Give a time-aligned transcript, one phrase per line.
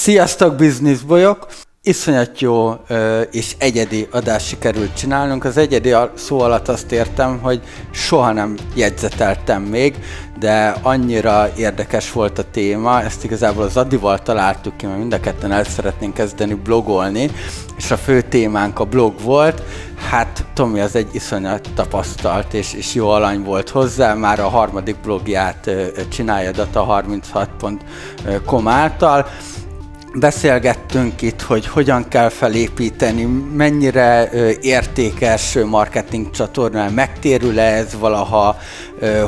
[0.00, 1.46] Sziasztok, bizniszbolyok!
[1.82, 2.72] Iszonyat jó
[3.30, 5.44] és egyedi adást sikerült csinálnunk.
[5.44, 7.60] Az egyedi szó alatt azt értem, hogy
[7.90, 9.94] soha nem jegyzeteltem még,
[10.38, 15.20] de annyira érdekes volt a téma, ezt igazából az Adival találtuk ki, mert mind a
[15.20, 17.30] ketten el szeretnénk kezdeni blogolni,
[17.76, 19.62] és a fő témánk a blog volt.
[20.10, 25.00] Hát Tomi az egy iszonyat tapasztalt és, és jó alany volt hozzá, már a harmadik
[25.00, 25.70] blogját
[26.10, 29.26] csinálja data36.com által,
[30.14, 33.24] Beszélgettünk itt, hogy hogyan kell felépíteni,
[33.56, 38.56] mennyire értékes marketing csatorna, megtérül-e ez valaha,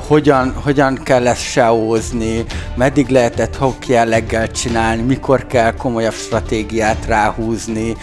[0.06, 7.96] hogyan, hogyan kell ezt seózni, meddig lehetett hoki jelleggel csinálni, mikor kell komolyabb stratégiát ráhúzni,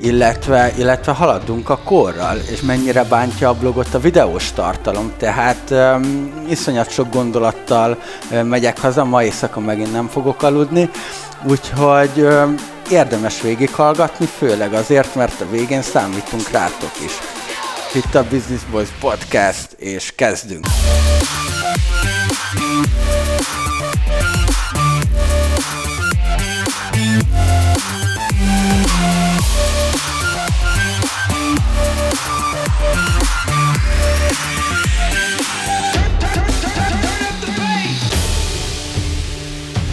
[0.00, 5.12] illetve, illetve haladunk a korral, és mennyire bántja a blogot a videós tartalom.
[5.16, 7.98] Tehát um, iszonyat sok gondolattal
[8.30, 10.90] um, megyek haza, ma éjszaka megint nem fogok aludni,
[11.44, 12.44] Úgyhogy ö,
[12.90, 17.12] érdemes végighallgatni, főleg azért, mert a végén számítunk rátok is.
[17.94, 20.66] Itt a Business Boys Podcast, és kezdünk!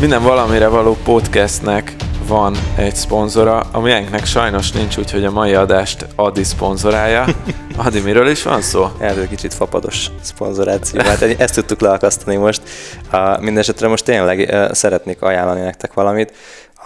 [0.03, 1.95] Minden valamire való podcastnek
[2.27, 7.25] van egy szponzora, a miénknek sajnos nincs, úgyhogy a mai adást Adi szponzorálja.
[7.85, 8.87] Adi, miről is van szó?
[8.99, 12.61] Egy kicsit fapados szponzoráció, hát ezt tudtuk leakasztani most.
[13.11, 16.33] Uh, Mindenesetre most tényleg uh, szeretnék ajánlani nektek valamit.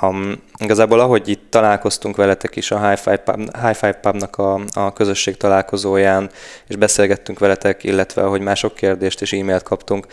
[0.02, 4.59] Um, igazából ahogy itt találkoztunk veletek is a High Five, Pub, High Five Pubnak a,
[4.74, 6.30] a közösség találkozóján,
[6.68, 10.08] és beszélgettünk veletek, illetve hogy mások kérdést és e-mailt kaptunk,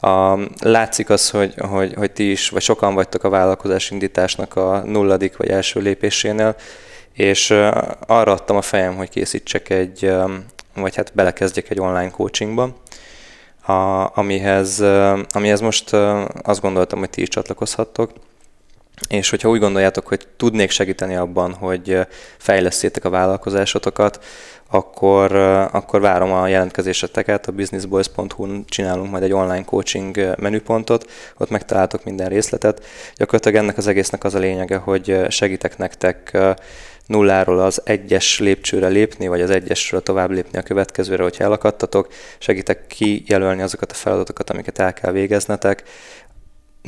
[0.00, 4.82] a, látszik az, hogy, hogy, hogy ti is, vagy sokan vagytok a vállalkozás indításnak a
[4.84, 6.56] nulladik vagy első lépésénél,
[7.12, 7.50] és
[8.06, 10.12] arra adtam a fejem, hogy készítsek egy,
[10.74, 12.76] vagy hát belekezdjek egy online coachingba,
[13.68, 14.80] a, amihez,
[15.32, 15.92] amihez most
[16.42, 18.12] azt gondoltam, hogy ti is csatlakozhattok,
[19.08, 21.98] és hogyha úgy gondoljátok, hogy tudnék segíteni abban, hogy
[22.38, 24.24] fejlesztétek a vállalkozásotokat,
[24.70, 25.36] akkor,
[25.72, 32.28] akkor várom a jelentkezéseteket, a businessboys.hu-n csinálunk majd egy online coaching menüpontot, ott megtaláltok minden
[32.28, 32.84] részletet.
[33.16, 36.38] Gyakorlatilag ennek az egésznek az a lényege, hogy segítek nektek
[37.06, 42.08] nulláról az egyes lépcsőre lépni, vagy az egyesről tovább lépni a következőre, hogyha elakadtatok,
[42.38, 45.82] segítek kijelölni azokat a feladatokat, amiket el kell végeznetek,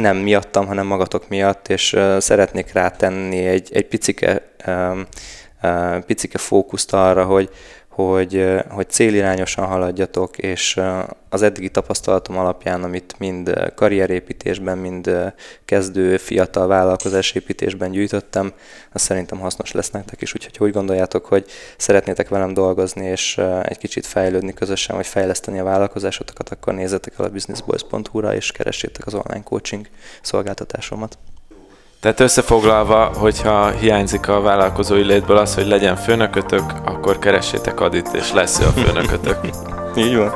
[0.01, 4.43] nem miattam, hanem magatok miatt, és szeretnék rátenni egy, egy picike
[6.07, 7.51] picike fókuszt arra, hogy,
[8.09, 10.81] hogy, hogy célirányosan haladjatok, és
[11.29, 15.33] az eddigi tapasztalatom alapján, amit mind karrierépítésben, mind
[15.65, 18.53] kezdő fiatal vállalkozásépítésben gyűjtöttem,
[18.93, 21.47] az szerintem hasznos lesz nektek is, úgyhogy úgy gondoljátok, hogy
[21.77, 27.25] szeretnétek velem dolgozni, és egy kicsit fejlődni közösen, vagy fejleszteni a vállalkozásotokat, akkor nézzetek el
[27.25, 29.87] a businessboys.hu-ra, és keressétek az online coaching
[30.23, 31.19] szolgáltatásomat.
[32.01, 38.33] Tehát összefoglalva, hogyha hiányzik a vállalkozói létből az, hogy legyen főnökötök, akkor keressétek Adit, és
[38.33, 39.39] lesz ő a főnökötök.
[39.97, 40.33] Így van.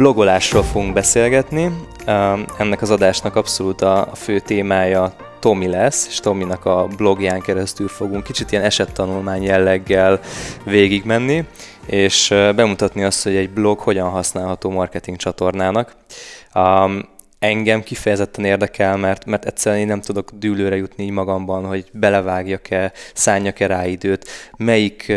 [0.00, 1.70] Blogolásról fogunk beszélgetni.
[2.58, 8.22] Ennek az adásnak abszolút a fő témája Tomi lesz, és Tominak a blogján keresztül fogunk
[8.22, 10.20] kicsit ilyen esettanulmány jelleggel
[10.64, 11.44] végigmenni,
[11.86, 15.94] és bemutatni azt, hogy egy blog hogyan használható marketing csatornának
[17.40, 22.92] engem kifejezetten érdekel, mert, mert egyszerűen én nem tudok dűlőre jutni így magamban, hogy belevágjak-e,
[23.14, 25.12] szálljak-e rá időt, melyik,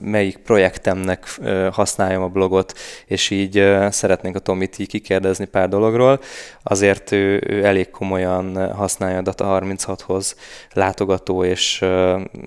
[0.00, 1.40] melyik projektemnek
[1.72, 6.20] használjam a blogot, és így szeretnénk a Tomit így kikérdezni pár dologról.
[6.62, 10.36] Azért ő, ő elég komolyan használja a Data36-hoz
[10.72, 11.84] látogató és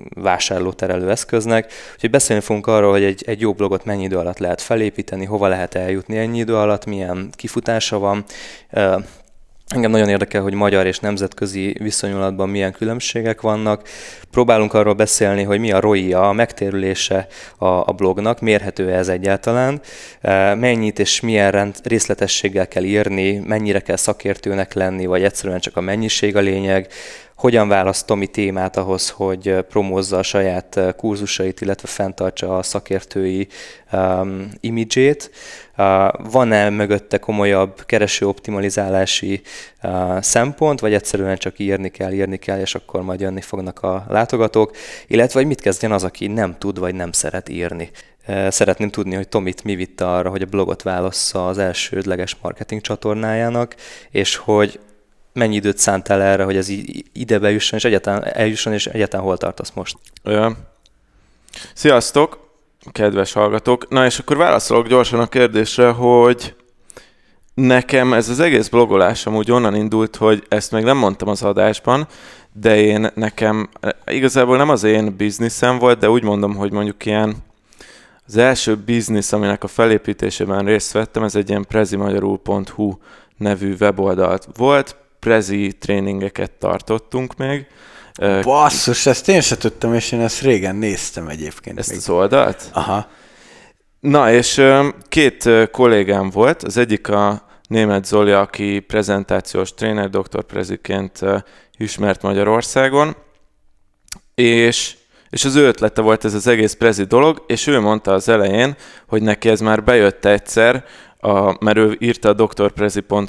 [0.09, 4.61] vásárlóterelő eszköznek, úgyhogy beszélni fogunk arról, hogy egy, egy jó blogot mennyi idő alatt lehet
[4.61, 8.25] felépíteni, hova lehet eljutni ennyi idő alatt, milyen kifutása van,
[9.67, 13.87] Engem nagyon érdekel, hogy magyar és nemzetközi viszonyulatban milyen különbségek vannak.
[14.31, 17.27] Próbálunk arról beszélni, hogy mi a roi a megtérülése
[17.57, 19.81] a, a blognak, mérhető ez egyáltalán,
[20.55, 25.81] mennyit és milyen rend, részletességgel kell írni, mennyire kell szakértőnek lenni, vagy egyszerűen csak a
[25.81, 26.87] mennyiség a lényeg,
[27.41, 33.47] hogyan választ Tomi témát ahhoz, hogy promózza a saját kurzusait, illetve fenntartsa a szakértői
[33.91, 35.31] um, imidzsét.
[36.31, 39.41] Van-e mögötte komolyabb kereső-optimalizálási
[40.19, 44.75] szempont, vagy egyszerűen csak írni kell, írni kell, és akkor majd jönni fognak a látogatók,
[45.07, 47.89] illetve hogy mit kezdjen az, aki nem tud, vagy nem szeret írni.
[48.27, 52.81] Uh, szeretném tudni, hogy Tomit mi vitte arra, hogy a blogot válassza az elsődleges marketing
[52.81, 53.75] csatornájának,
[54.11, 54.79] és hogy
[55.33, 56.69] mennyi időt szántál erre, hogy ez
[57.13, 59.97] ide bejusson, és egyáltalán eljusson, és egyáltalán hol tartasz most?
[61.73, 62.50] Sziasztok,
[62.91, 63.89] kedves hallgatók!
[63.89, 66.55] Na és akkor válaszolok gyorsan a kérdésre, hogy
[67.53, 72.07] nekem ez az egész blogolás amúgy onnan indult, hogy ezt még nem mondtam az adásban,
[72.53, 73.69] de én nekem
[74.05, 77.35] igazából nem az én bizniszem volt, de úgy mondom, hogy mondjuk ilyen
[78.27, 82.93] az első biznisz, aminek a felépítésében részt vettem, ez egy ilyen prezimagyarul.hu
[83.37, 87.65] nevű weboldalt volt, prezi tréningeket tartottunk még.
[88.41, 91.79] Basszus, ezt én se tudtam, és én ezt régen néztem egyébként.
[91.79, 91.97] Ezt még.
[91.97, 92.69] az oldalt?
[92.73, 93.07] Aha.
[93.99, 94.61] Na, és
[95.09, 101.19] két kollégám volt, az egyik a német Zoli, aki prezentációs tréner, doktor preziként
[101.77, 103.15] ismert Magyarországon,
[104.35, 104.95] és,
[105.29, 108.75] és az ő ötlete volt ez az egész prezi dolog, és ő mondta az elején,
[109.07, 110.85] hogy neki ez már bejött egyszer,
[111.17, 113.25] a, mert ő írta a drprezi.com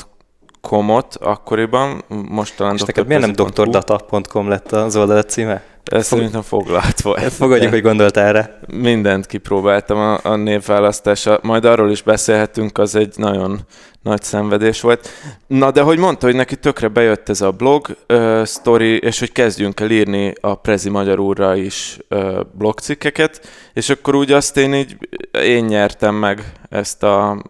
[0.62, 5.62] komot akkoriban, most talán És neked miért nem doktordata.com lett az oldalat címe?
[5.84, 7.32] Ez szerintem foglalt volt.
[7.32, 8.58] Fogadjuk, hogy gondoltál erre.
[8.66, 11.38] Mindent kipróbáltam a, a névválasztása.
[11.42, 13.60] Majd arról is beszélhetünk, az egy nagyon
[14.02, 15.08] nagy szenvedés volt.
[15.46, 19.32] Na, de hogy mondta, hogy neki tökre bejött ez a blog uh, story, és hogy
[19.32, 24.96] kezdjünk el írni a Prezi Magyarúrra is uh, blogcikkeket, és akkor úgy azt én így,
[25.44, 27.42] én nyertem meg ezt a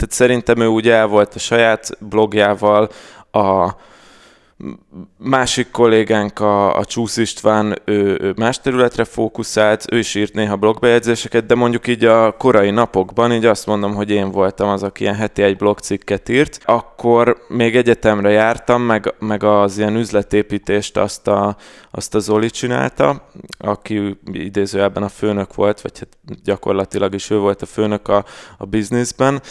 [0.00, 2.90] tehát szerintem ő úgy el volt a saját blogjával,
[3.30, 3.74] a
[5.16, 10.56] másik kollégánk, a, a Csúsz István, ő, ő más területre fókuszált, ő is írt néha
[10.56, 15.02] blogbejegyzéseket, de mondjuk így a korai napokban, így azt mondom, hogy én voltam az, aki
[15.02, 21.28] ilyen heti egy blogcikket írt, akkor még egyetemre jártam, meg, meg az ilyen üzletépítést azt
[21.28, 21.56] a,
[21.90, 27.62] azt a Zoli csinálta, aki idézőjelben a főnök volt, vagy hát gyakorlatilag is ő volt
[27.62, 28.24] a főnök a,
[28.58, 29.42] a bizniszben,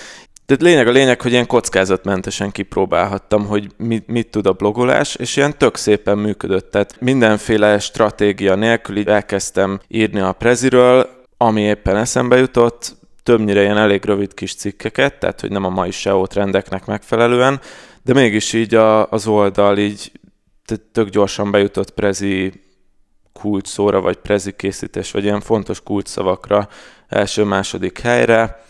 [0.50, 5.36] tehát lényeg a lényeg, hogy ilyen kockázatmentesen kipróbálhattam, hogy mit, mit tud a blogolás, és
[5.36, 6.72] ilyen tök szépen működött.
[6.72, 13.78] Tehát mindenféle stratégia nélkül így elkezdtem írni a preziről, ami éppen eszembe jutott, többnyire ilyen
[13.78, 17.60] elég rövid kis cikkeket, tehát hogy nem a mai SEO trendeknek megfelelően,
[18.04, 20.12] de mégis így a, az oldal így
[20.92, 22.52] tök gyorsan bejutott prezi
[23.34, 26.68] kulcsszóra, vagy prezi készítés, vagy ilyen fontos kulcsszavakra
[27.07, 28.68] első-második helyre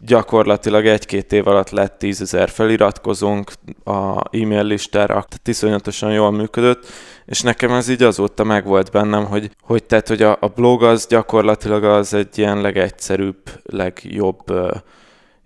[0.00, 3.52] gyakorlatilag egy-két év alatt lett tízezer feliratkozónk
[3.84, 6.86] a e-mail listára, tehát iszonyatosan jól működött,
[7.26, 10.82] és nekem ez így azóta meg volt bennem, hogy, hogy tehát, hogy a, a blog
[10.82, 14.70] az gyakorlatilag az egy ilyen legegyszerűbb, legjobb uh,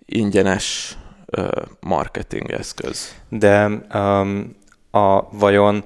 [0.05, 0.97] ingyenes
[1.37, 1.47] uh,
[1.79, 3.15] marketing eszköz.
[3.29, 4.55] De um,
[4.91, 5.83] a, vajon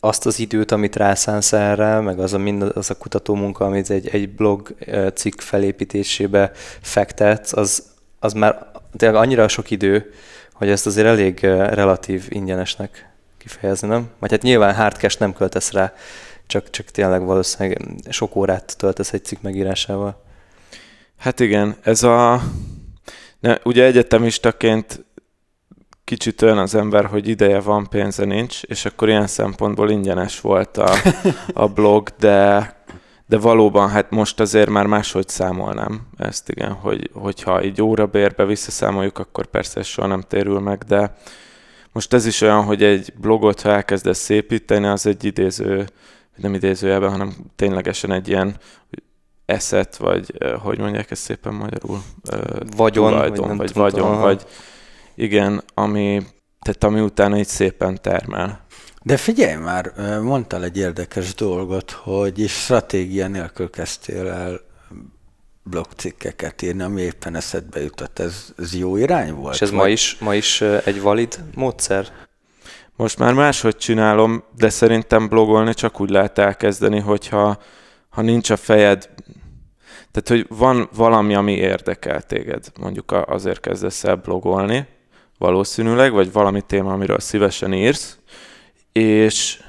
[0.00, 3.90] azt az időt, amit rászánsz erre, meg az a, mind, az a kutató munka, amit
[3.90, 4.74] egy, egy blog
[5.14, 8.66] cikk felépítésébe fektetsz, az, az már
[8.96, 10.12] tényleg annyira sok idő,
[10.52, 14.10] hogy ezt azért elég relatív ingyenesnek kifejezni, nem?
[14.18, 15.92] Vagy hát nyilván hardcash nem költesz rá,
[16.46, 20.22] csak, csak tényleg valószínűleg sok órát töltesz egy cikk megírásával.
[21.18, 22.42] Hát igen, ez a...
[23.40, 25.04] Ne, ugye egyetemistaként
[26.04, 30.76] kicsit olyan az ember, hogy ideje van, pénze nincs, és akkor ilyen szempontból ingyenes volt
[30.76, 30.94] a,
[31.52, 32.75] a blog, de
[33.26, 39.18] de valóban hát most azért már máshogy számolnám ezt, igen, hogy, hogyha így órabérbe visszaszámoljuk,
[39.18, 41.16] akkor persze soha nem térül meg, de
[41.92, 45.86] most ez is olyan, hogy egy blogot, ha elkezdesz szépíteni, az egy idéző,
[46.36, 48.56] nem idézőjelben, hanem ténylegesen egy ilyen
[49.46, 52.02] eszet, vagy hogy mondják ezt szépen magyarul?
[52.76, 54.46] Vagyon, tulajdon, vagy, vagy vagyon, vagy
[55.14, 56.22] igen, ami,
[56.60, 58.65] tehát ami utána így szépen termel.
[59.06, 64.60] De figyelj már, mondtál egy érdekes dolgot, hogy is stratégia nélkül kezdtél el
[65.62, 68.18] blogcikkeket írni, ami éppen eszedbe jutott.
[68.18, 69.54] Ez, ez jó irány volt?
[69.54, 69.78] És ez vagy?
[69.78, 72.12] ma is, ma is egy valid módszer?
[72.96, 77.58] Most már máshogy csinálom, de szerintem blogolni csak úgy lehet elkezdeni, hogyha
[78.08, 79.10] ha nincs a fejed,
[80.10, 84.86] tehát hogy van valami, ami érdekel téged, mondjuk azért kezdesz el blogolni,
[85.38, 88.18] valószínűleg, vagy valami téma, amiről szívesen írsz,
[88.96, 89.62] és,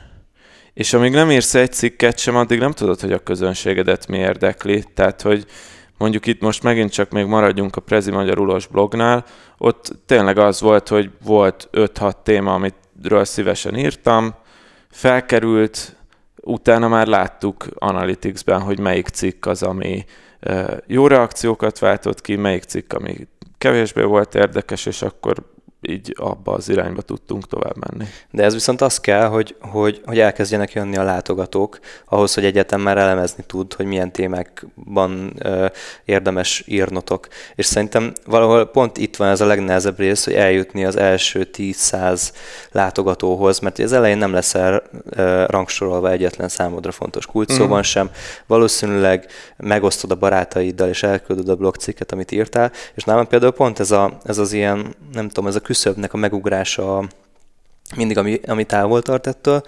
[0.74, 4.84] és amíg nem írsz egy cikket sem, addig nem tudod, hogy a közönségedet mi érdekli.
[4.94, 5.46] Tehát, hogy
[5.98, 9.26] mondjuk itt most megint csak még maradjunk a Prezi Magyarulos blognál,
[9.58, 14.36] ott tényleg az volt, hogy volt 5-6 téma, amit amiről szívesen írtam,
[14.90, 15.96] felkerült,
[16.42, 20.06] utána már láttuk Analytics-ben, hogy melyik cikk az, ami
[20.88, 26.70] jó reakciókat váltott ki, melyik cikk, ami kevésbé volt érdekes, és akkor így abba az
[26.70, 28.10] irányba tudtunk tovább menni.
[28.32, 32.82] De ez viszont az kell, hogy, hogy, hogy elkezdjenek jönni a látogatók, ahhoz, hogy egyetem
[32.82, 35.66] már elemezni tud, hogy milyen témákban ö,
[36.06, 37.28] érdemes írnotok.
[37.56, 42.30] És szerintem valahol pont itt van ez a legnehezebb rész, hogy eljutni az első 10-100
[42.72, 47.82] látogatóhoz, mert az elején nem leszel ö, rangsorolva egyetlen számodra fontos kulcsszóban mm.
[47.82, 48.10] sem.
[48.48, 53.92] Valószínűleg megosztod a barátaiddal, és elküldöd a blogcikket, amit írtál, és nálam például pont ez,
[53.92, 57.04] a, ez az ilyen, nem tudom, ez a küszöbnek a megugrása
[57.96, 59.64] mindig, ami, ami távol tart ettől,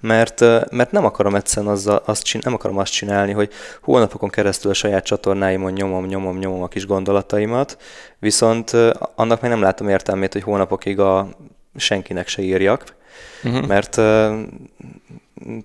[0.00, 0.40] mert,
[0.70, 4.74] mert nem akarom egyszerűen azzal, azt csin, nem akarom azt csinálni, hogy hónapokon keresztül a
[4.74, 7.76] saját csatornáimon nyomom, nyomom, nyomom a kis gondolataimat,
[8.18, 8.70] viszont
[9.14, 11.28] annak még nem látom értelmét, hogy hónapokig a
[11.76, 12.84] senkinek se írjak,
[13.44, 13.66] uh-huh.
[13.66, 13.94] mert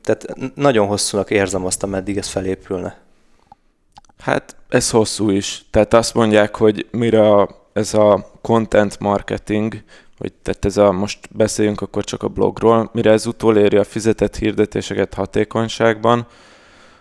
[0.02, 0.26] tehát
[0.56, 2.98] nagyon hosszúnak érzem azt, ameddig ez felépülne.
[4.20, 5.66] Hát ez hosszú is.
[5.72, 9.84] Tehát azt mondják, hogy mire a ez a content marketing,
[10.18, 14.38] hogy tehát ez a, most beszéljünk akkor csak a blogról, mire ez utoléri a fizetett
[14.38, 16.28] hirdetéseket hatékonyságban,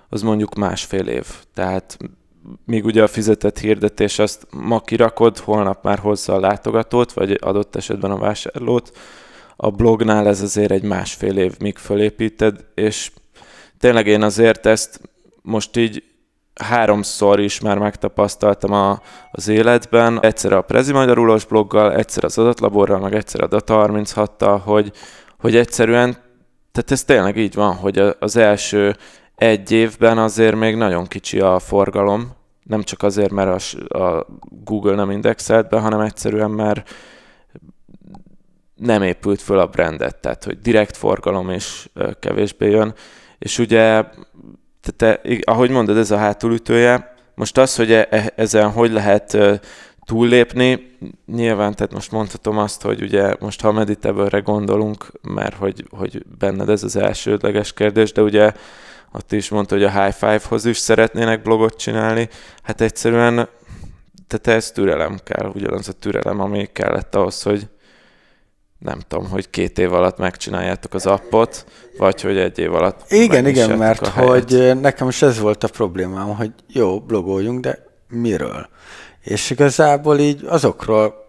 [0.08, 1.26] az mondjuk másfél év.
[1.54, 1.98] Tehát
[2.64, 7.76] míg ugye a fizetett hirdetés azt ma kirakod, holnap már hozza a látogatót, vagy adott
[7.76, 8.96] esetben a vásárlót,
[9.56, 13.10] a blognál ez azért egy másfél év, míg fölépíted, és
[13.78, 15.00] tényleg én azért ezt
[15.42, 16.04] most így
[16.62, 22.98] háromszor is már megtapasztaltam a, az életben, egyszer a Prezi Magyarulós bloggal, egyszer az adatlaborral,
[22.98, 24.92] meg egyszer a Data36-tal, hogy,
[25.38, 26.16] hogy egyszerűen,
[26.72, 28.96] tehát ez tényleg így van, hogy az első
[29.34, 32.30] egy évben azért még nagyon kicsi a forgalom,
[32.62, 34.26] nem csak azért, mert a, a
[34.64, 36.90] Google nem indexelt be, hanem egyszerűen, mert
[38.74, 41.88] nem épült föl a brandet, tehát hogy direkt forgalom is
[42.20, 42.94] kevésbé jön,
[43.38, 44.04] és ugye
[44.86, 47.14] tehát te, ahogy mondod, ez a hátulütője.
[47.34, 49.38] Most az, hogy e, e, ezen hogy lehet
[50.04, 56.22] túllépni, nyilván, tehát most mondhatom azt, hogy ugye most ha meditable gondolunk, mert hogy, hogy
[56.38, 58.52] benned ez az elsődleges kérdés, de ugye
[59.12, 62.28] ott is mondta, hogy a High Five-hoz is szeretnének blogot csinálni,
[62.62, 63.48] hát egyszerűen
[64.26, 67.68] tehát ez türelem kell, ugyanaz a türelem, ami kellett ahhoz, hogy,
[68.78, 71.66] nem tudom, hogy két év alatt megcsináljátok az appot,
[71.98, 76.36] vagy hogy egy év alatt Igen, igen, mert hogy nekem is ez volt a problémám,
[76.36, 78.68] hogy jó, blogoljunk, de miről?
[79.22, 81.24] És igazából így azokról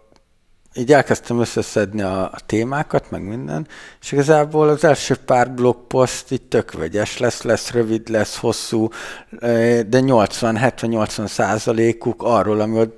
[0.74, 3.66] így elkezdtem összeszedni a, a témákat, meg minden,
[4.00, 8.88] és igazából az első pár blogpost itt tök vegyes lesz, lesz rövid, lesz hosszú,
[9.40, 12.94] de 80-70-80 százalékuk arról, amiről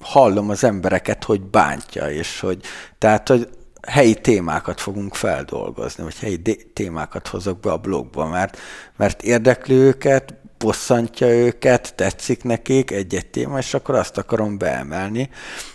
[0.00, 2.58] hallom az embereket, hogy bántja, és hogy
[2.98, 3.48] tehát, hogy
[3.86, 8.58] helyi témákat fogunk feldolgozni, vagy helyi témákat hozok be a blogba, mert,
[8.96, 15.30] mert érdekli őket, bosszantja őket, tetszik nekik egy-egy téma, és akkor azt akarom beemelni,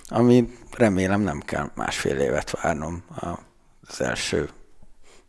[0.07, 3.03] ami remélem nem kell másfél évet várnom
[3.88, 4.50] az első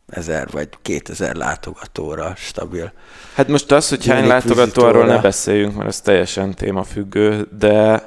[0.07, 2.93] ezer vagy kétezer látogatóra stabil.
[3.35, 8.03] Hát most az, hogy hány látogató, arról ne beszéljünk, mert ez teljesen témafüggő, de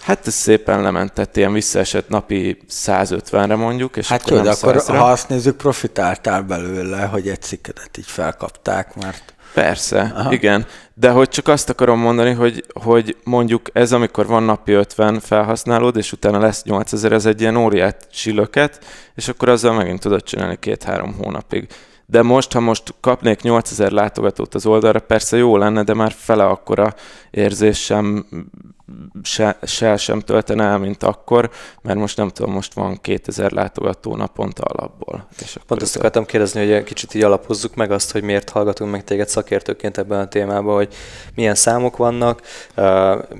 [0.00, 4.76] Hát ez szépen lementett, ilyen visszaesett napi 150-re mondjuk, és hát akkor jó, de akkor
[4.76, 4.94] 100-ra.
[4.98, 9.34] ha azt nézzük, profitáltál belőle, hogy egy cikkedet így felkapták, mert...
[9.54, 10.32] Persze, Aha.
[10.32, 10.66] igen.
[10.94, 15.96] De hogy csak azt akarom mondani, hogy, hogy mondjuk ez, amikor van napi 50 felhasználód,
[15.96, 20.56] és utána lesz 8000, ez egy ilyen óriási löket, és akkor azzal megint tudod csinálni
[20.60, 21.68] két-három hónapig.
[22.06, 26.44] De most, ha most kapnék 8000 látogatót az oldalra, persze jó lenne, de már fele
[26.44, 26.94] akkora
[27.30, 28.26] érzés sem
[29.22, 31.50] se, se sem töltene el, mint akkor,
[31.82, 35.26] mert most nem tudom, most van 2000 látogató naponta alapból.
[35.40, 38.90] És akkor Pont ezt akartam kérdezni, hogy kicsit így alapozzuk meg azt, hogy miért hallgatunk
[38.90, 40.94] meg téged szakértőként ebben a témában, hogy
[41.34, 42.42] milyen számok vannak,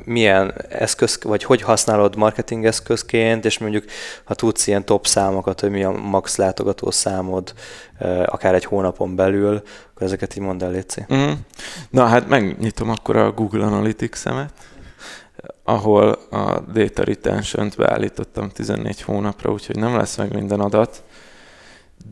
[0.05, 3.85] milyen eszköz, vagy hogy használod marketing eszközként, és mondjuk
[4.25, 7.55] ha tudsz ilyen top számokat, hogy mi a max látogató számod,
[8.25, 11.05] akár egy hónapon belül, akkor ezeket így mondd el, Léci.
[11.15, 11.31] Mm.
[11.91, 14.53] Na hát megnyitom akkor a Google Analytics-emet
[15.65, 21.03] ahol a data retention-t beállítottam 14 hónapra, úgyhogy nem lesz meg minden adat.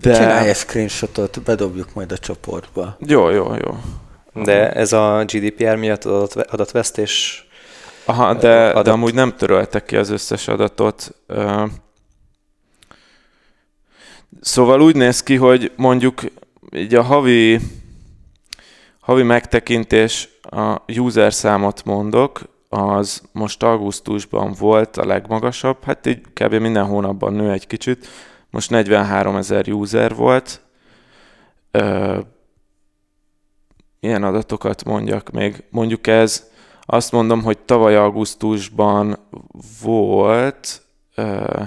[0.00, 0.14] De...
[0.14, 2.96] Csinálj egy screenshotot, bedobjuk majd a csoportba.
[3.06, 3.78] Jó, jó, jó.
[4.42, 7.46] De ez a GDPR miatt adat, adatvesztés
[8.04, 8.84] Aha, de, adat...
[8.84, 11.14] de amúgy nem töröltek ki az összes adatot.
[14.40, 16.20] Szóval úgy néz ki, hogy mondjuk
[16.72, 17.60] így a havi,
[19.00, 26.54] havi megtekintés a user számot mondok, az most augusztusban volt a legmagasabb, hát így kb.
[26.54, 28.06] minden hónapban nő egy kicsit,
[28.50, 30.60] most 43 ezer user volt.
[31.70, 32.18] Ö,
[34.00, 35.64] ilyen adatokat mondjak még.
[35.70, 39.18] Mondjuk ez, azt mondom, hogy tavaly augusztusban
[39.82, 40.82] volt
[41.14, 41.62] ö,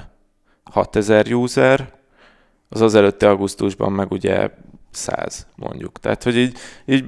[0.63, 1.93] 6000 user,
[2.70, 4.50] az az előtti augusztusban meg ugye
[4.91, 6.00] 100 mondjuk.
[6.00, 7.05] Tehát, hogy így, így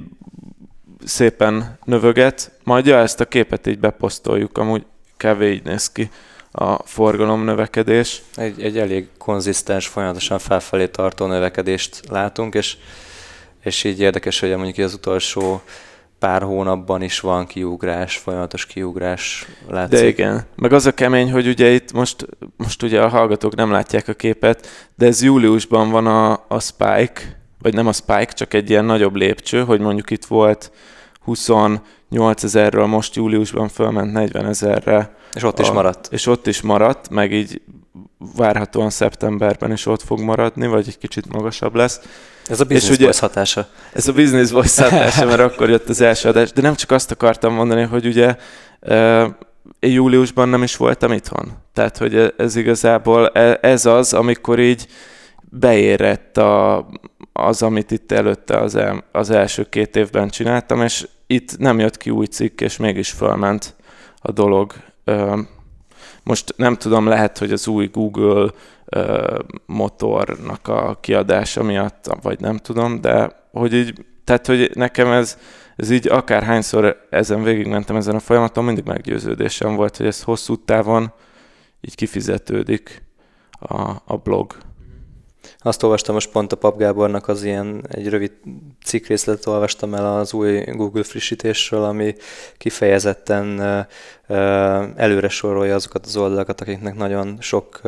[1.05, 2.51] szépen növöget.
[2.63, 4.85] Majd ja, ezt a képet így beposztoljuk, amúgy
[5.17, 5.41] kb.
[5.41, 6.09] így néz ki
[6.51, 8.21] a forgalom növekedés.
[8.35, 12.77] Egy, egy elég konzisztens, folyamatosan felfelé tartó növekedést látunk, és,
[13.63, 15.61] és így érdekes, hogy mondjuk az utolsó
[16.19, 19.99] pár hónapban is van kiugrás, folyamatos kiugrás látszik.
[19.99, 23.71] De igen, meg az a kemény, hogy ugye itt most, most ugye a hallgatók nem
[23.71, 28.53] látják a képet, de ez júliusban van a, a spike, vagy nem a spike, csak
[28.53, 30.71] egy ilyen nagyobb lépcső, hogy mondjuk itt volt
[31.19, 35.15] 28 ezerről most júliusban fölment 40 ezerre.
[35.33, 36.07] És ott a, is maradt.
[36.11, 37.61] És ott is maradt, meg így
[38.35, 41.99] várhatóan szeptemberben is ott fog maradni, vagy egy kicsit magasabb lesz.
[42.47, 43.67] Ez a business ugye, voice hatása.
[43.93, 46.51] Ez a business voice hatása, mert akkor jött az első adás.
[46.51, 48.35] De nem csak azt akartam mondani, hogy ugye
[49.79, 51.51] én júliusban nem is voltam itthon.
[51.73, 54.87] Tehát, hogy ez igazából e, ez az, amikor így
[55.49, 56.87] beérett a,
[57.33, 61.97] az, amit itt előtte az, el, az első két évben csináltam, és itt nem jött
[61.97, 63.75] ki új cikk, és mégis fölment
[64.19, 64.73] a dolog.
[66.23, 68.51] Most nem tudom, lehet, hogy az új Google
[69.65, 75.37] motornak a kiadása miatt, vagy nem tudom, de hogy így, tehát, hogy nekem ez,
[75.75, 81.13] ez így akárhányszor ezen végigmentem ezen a folyamaton, mindig meggyőződésem volt, hogy ez hosszú távon
[81.81, 83.03] így kifizetődik
[83.59, 84.57] a, a blog.
[85.65, 88.31] Azt olvastam most pont a Pap Gábornak az ilyen egy rövid
[88.85, 92.15] cikkrészletet olvastam el az új Google frissítésről, ami
[92.57, 93.87] kifejezetten
[94.95, 97.81] előre sorolja azokat az oldalakat, akiknek nagyon sok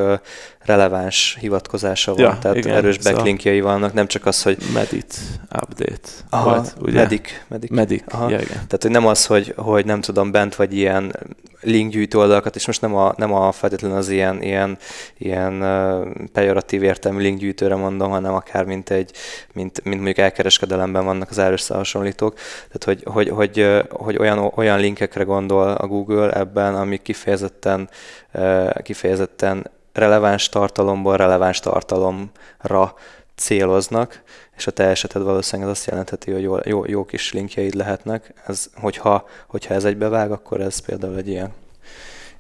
[0.60, 4.58] releváns hivatkozása van, ja, tehát igen, erős backlinkjai vannak, nem csak az, hogy...
[4.74, 5.18] Medit
[5.62, 6.10] update.
[6.30, 7.00] Aha, volt, ugye?
[7.00, 7.30] Medic.
[7.48, 7.72] Medic.
[7.72, 8.14] Medic.
[8.14, 8.30] Aha.
[8.30, 8.48] Ja, igen.
[8.48, 11.14] Tehát, hogy nem az, hogy, hogy nem tudom, bent vagy ilyen
[11.62, 14.78] linkgyűjtő oldalakat, és most nem a, nem a feltétlenül az ilyen, ilyen,
[15.18, 19.12] ilyen uh, pejoratív értelmű linkgyűjtőre mondom, hanem akár mint egy,
[19.54, 22.34] mint, mint mondjuk elkereskedelemben vannak az árösszehasonlítók.
[22.72, 27.90] Tehát, hogy, hogy, hogy, hogy olyan, olyan linkekre gondol a Google ebben, amik kifejezetten,
[28.34, 32.94] uh, kifejezetten releváns tartalomból releváns tartalomra
[33.36, 34.22] céloznak,
[34.56, 38.34] és a te eseted valószínűleg az azt jelentheti, hogy jó, jó, jó kis linkjeid lehetnek.
[38.48, 41.54] Ez, hogyha, hogyha ez egybevág, akkor ez például egy ilyen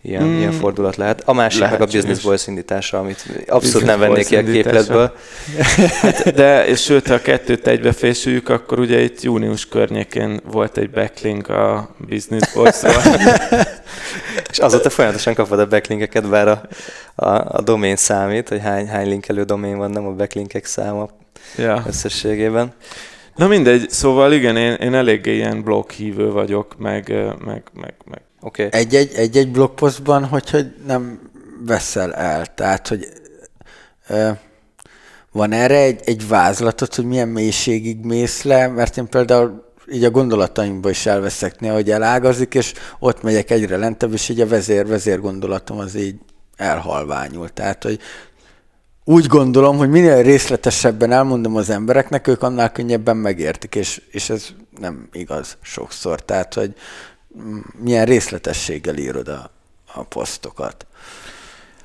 [0.05, 0.37] ilyen, mm.
[0.37, 1.21] ilyen fordulat lehet.
[1.25, 4.43] A másik lehet, meg a Business Voice indítása, amit abszolút business nem vennék ki a
[4.43, 5.15] képletből.
[6.01, 10.89] hát, de, és sőt, ha a kettőt egybefésüljük, akkor ugye itt június környékén volt egy
[10.89, 13.01] backlink a Business Voice-ról.
[14.51, 16.61] és azóta folyamatosan kapod a backlinkeket, bár a,
[17.15, 21.09] a, a domain számít, hogy hány, hány linkelő domain van, nem a backlinkek száma
[21.57, 21.83] ja.
[21.87, 22.73] összességében.
[23.35, 27.13] Na mindegy, szóval igen, én, én eléggé ilyen blog hívő vagyok, meg,
[27.45, 28.67] meg, meg, meg Okay.
[28.71, 31.19] Egy-egy, egy-egy blogpostban, hogy nem
[31.65, 32.45] veszel el.
[32.45, 33.07] Tehát, hogy
[34.07, 34.29] ö,
[35.31, 40.11] van erre egy, egy vázlatot, hogy milyen mélységig mész le, mert én például így a
[40.11, 44.87] gondolataimba is elveszek néha, hogy elágazik, és ott megyek egyre lentebb, és így a vezér,
[44.87, 46.15] vezér gondolatom az így
[46.55, 47.49] elhalványul.
[47.49, 47.99] Tehát, hogy
[49.03, 54.47] úgy gondolom, hogy minél részletesebben elmondom az embereknek, ők annál könnyebben megértik, és, és ez
[54.79, 56.21] nem igaz sokszor.
[56.21, 56.73] Tehát, hogy
[57.83, 59.51] milyen részletességgel írod a,
[59.93, 60.85] a posztokat.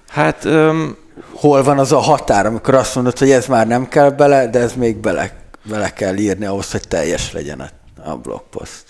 [0.09, 0.45] Hát...
[0.45, 0.97] Um...
[1.33, 4.59] Hol van az a határ, amikor azt mondod, hogy ez már nem kell bele, de
[4.59, 5.33] ez még bele,
[5.63, 7.69] bele kell írni ahhoz, hogy teljes legyen a,
[8.11, 8.85] a blogpost?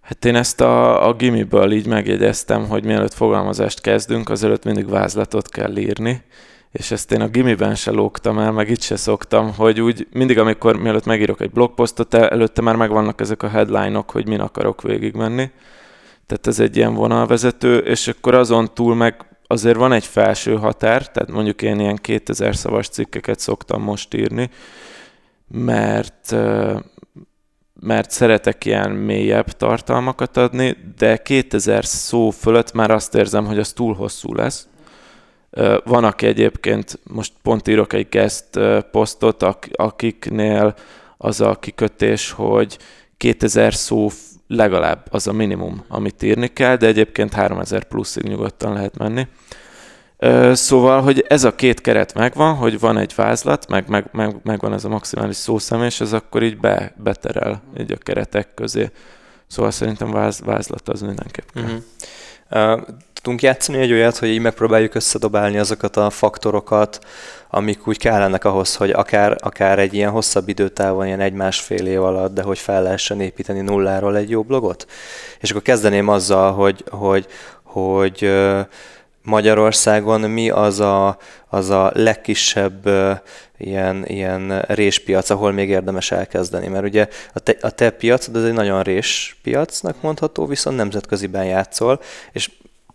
[0.00, 5.48] Hát én ezt a, a gimiből így megjegyeztem, hogy mielőtt fogalmazást kezdünk, azelőtt mindig vázlatot
[5.48, 6.22] kell írni,
[6.72, 10.38] és ezt én a gimiben se lógtam el, meg itt se szoktam, hogy úgy mindig,
[10.38, 15.50] amikor mielőtt megírok egy blogposztot, előtte már megvannak ezek a headline-ok, hogy min akarok végigmenni.
[16.26, 21.10] Tehát ez egy ilyen vonalvezető, és akkor azon túl meg azért van egy felső határ,
[21.10, 24.50] tehát mondjuk én ilyen 2000 szavas cikkeket szoktam most írni,
[25.48, 26.34] mert
[27.82, 33.72] mert szeretek ilyen mélyebb tartalmakat adni, de 2000 szó fölött már azt érzem, hogy az
[33.72, 34.68] túl hosszú lesz.
[35.84, 38.44] Van, aki egyébként, most pont írok egy guest
[38.90, 40.74] posztot, akiknél
[41.16, 42.78] az a kikötés, hogy
[43.16, 44.10] 2000 szó
[44.46, 49.26] legalább az a minimum, amit írni kell, de egyébként 3000 pluszig nyugodtan lehet menni.
[50.52, 54.72] Szóval, hogy ez a két keret megvan, hogy van egy vázlat, meg, meg, meg, megvan
[54.72, 58.90] ez a maximális szószem, és ez akkor így be, beterel így a keretek közé.
[59.46, 61.62] Szóval szerintem váz, vázlat az mindenképp kell.
[61.62, 61.80] Uh-huh.
[62.76, 62.86] Uh,
[63.22, 66.98] tudunk játszani egy olyat, hogy így megpróbáljuk összedobálni azokat a faktorokat,
[67.50, 72.34] amik úgy kellenek ahhoz, hogy akár, akár egy ilyen hosszabb időtávon, ilyen egy-másfél év alatt,
[72.34, 74.86] de hogy fel lehessen építeni nulláról egy jó blogot.
[75.40, 77.26] És akkor kezdeném azzal, hogy, hogy,
[77.62, 78.30] hogy
[79.22, 81.16] Magyarországon mi az a,
[81.48, 82.88] az a legkisebb
[83.58, 86.68] ilyen, ilyen réspiac, ahol még érdemes elkezdeni.
[86.68, 91.44] Mert ugye a te, a te piacod az egy nagyon rés piacnak mondható, viszont nemzetköziben
[91.44, 92.00] játszol,
[92.32, 92.50] és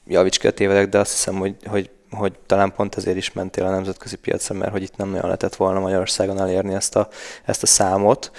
[0.07, 3.65] javíts ki a tévedek, de azt hiszem, hogy, hogy hogy talán pont ezért is mentél
[3.65, 7.07] a nemzetközi piacra, mert hogy itt nem nagyon lehetett volna Magyarországon elérni ezt a,
[7.45, 8.31] ezt a számot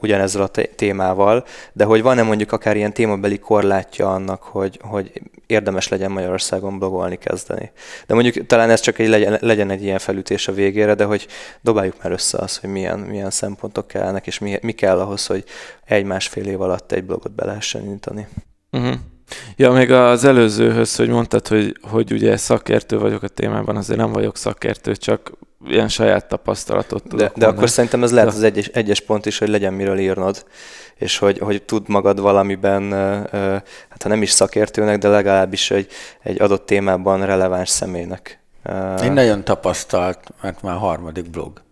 [0.00, 5.88] ugyanezzel a témával, de hogy van-e mondjuk akár ilyen témabeli korlátja annak, hogy, hogy érdemes
[5.88, 7.70] legyen Magyarországon blogolni kezdeni.
[8.06, 11.26] De mondjuk talán ez csak egy legyen, legyen egy ilyen felütés a végére, de hogy
[11.60, 15.44] dobáljuk már össze azt, hogy milyen, milyen szempontok kellnek, és mi, mi kell ahhoz, hogy
[15.84, 18.26] egy-másfél év alatt egy blogot be lehessen nyitani.
[18.70, 18.94] Uh-huh.
[19.56, 24.12] Ja, még az előzőhöz, hogy mondtad, hogy, hogy ugye szakértő vagyok a témában, azért nem
[24.12, 25.32] vagyok szakértő, csak
[25.66, 29.38] ilyen saját tapasztalatot tudok De, de akkor szerintem ez lehet az egyes, egyes pont is,
[29.38, 30.44] hogy legyen miről írnod,
[30.94, 32.92] és hogy, hogy tud magad valamiben,
[33.88, 35.88] hát ha nem is szakértőnek, de legalábbis egy,
[36.22, 38.40] egy adott témában releváns személynek.
[39.02, 41.62] Én nagyon tapasztalt, mert már harmadik blog.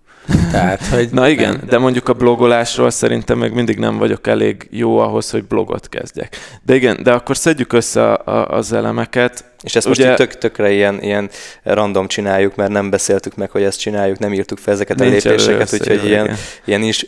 [0.51, 4.69] Tehát, hogy Na igen, nem, de mondjuk a blogolásról szerintem még mindig nem vagyok elég
[4.71, 6.37] jó ahhoz, hogy blogot kezdjek.
[6.63, 9.45] De igen, de akkor szedjük össze a, a, az elemeket.
[9.63, 10.07] És ezt Ugye...
[10.07, 11.31] most tök, tökre ilyen, ilyen
[11.63, 15.29] random csináljuk, mert nem beszéltük meg, hogy ezt csináljuk, nem írtuk fel ezeket Nincs a
[15.29, 16.37] lépéseket, úgyhogy ilyen, igen.
[16.65, 17.07] ilyen is,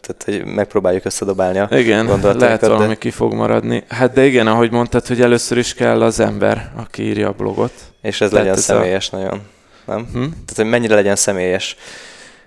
[0.00, 2.68] tehát hogy megpróbáljuk összedobálni a Igen, lehet de...
[2.68, 3.84] valami ki fog maradni.
[3.88, 7.72] Hát de igen, ahogy mondtad, hogy először is kell az ember, aki írja a blogot.
[8.02, 9.16] És ez Tehát legyen ez személyes a...
[9.16, 9.40] nagyon
[9.86, 10.06] nem?
[10.12, 10.20] Hm?
[10.20, 11.76] Tehát, hogy mennyire legyen személyes.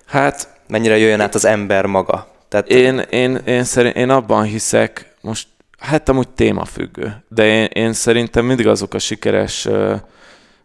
[0.05, 0.57] Hát...
[0.67, 2.27] Mennyire jöjjön át az ember maga.
[2.47, 2.69] Tehát...
[2.69, 5.47] Én, én, én, szerint, én abban hiszek, most
[5.79, 9.67] hát amúgy témafüggő, de én, én szerintem mindig azok a sikeres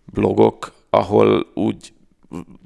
[0.04, 1.92] blogok, ahol úgy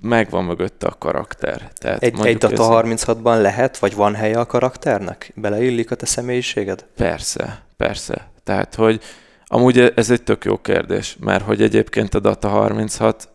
[0.01, 1.71] megvan mögötte a karakter.
[1.75, 5.33] Tehát egy, egy Data 36-ban lehet, vagy van helye a karakternek?
[5.35, 6.85] Beleillik a te személyiséged?
[6.97, 8.31] Persze, persze.
[8.45, 9.01] Tehát, hogy
[9.47, 13.29] amúgy ez egy tök jó kérdés, mert hogy egyébként a Data 36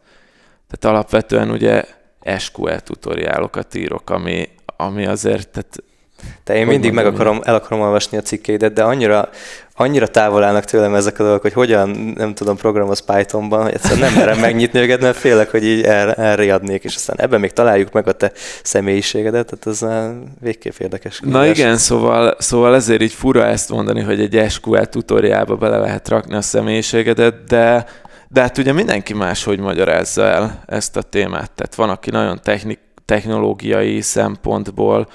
[0.79, 1.83] tehát alapvetően ugye
[2.38, 5.83] SQL tutoriálokat írok, ami, ami azért, tehát
[6.43, 9.29] te én mindig meg akarom, el akarom olvasni a cikkeidet, de annyira,
[9.75, 13.99] annyira távol állnak tőlem ezek a dolgok, hogy hogyan, nem tudom, programoz Pythonban, hogy egyszerűen
[13.99, 17.91] nem merem megnyitni őket, mert félek, hogy így el, elriadnék, és aztán ebben még találjuk
[17.91, 18.31] meg a te
[18.63, 20.07] személyiségedet, tehát ez
[20.39, 21.19] végképp érdekes.
[21.23, 26.09] Na igen, szóval, szóval ezért így fura ezt mondani, hogy egy SQL tutoriába bele lehet
[26.09, 27.86] rakni a személyiségedet, de
[28.33, 31.51] de hát ugye mindenki máshogy magyarázza el ezt a témát.
[31.51, 35.07] Tehát van, aki nagyon technik, technológiai szempontból,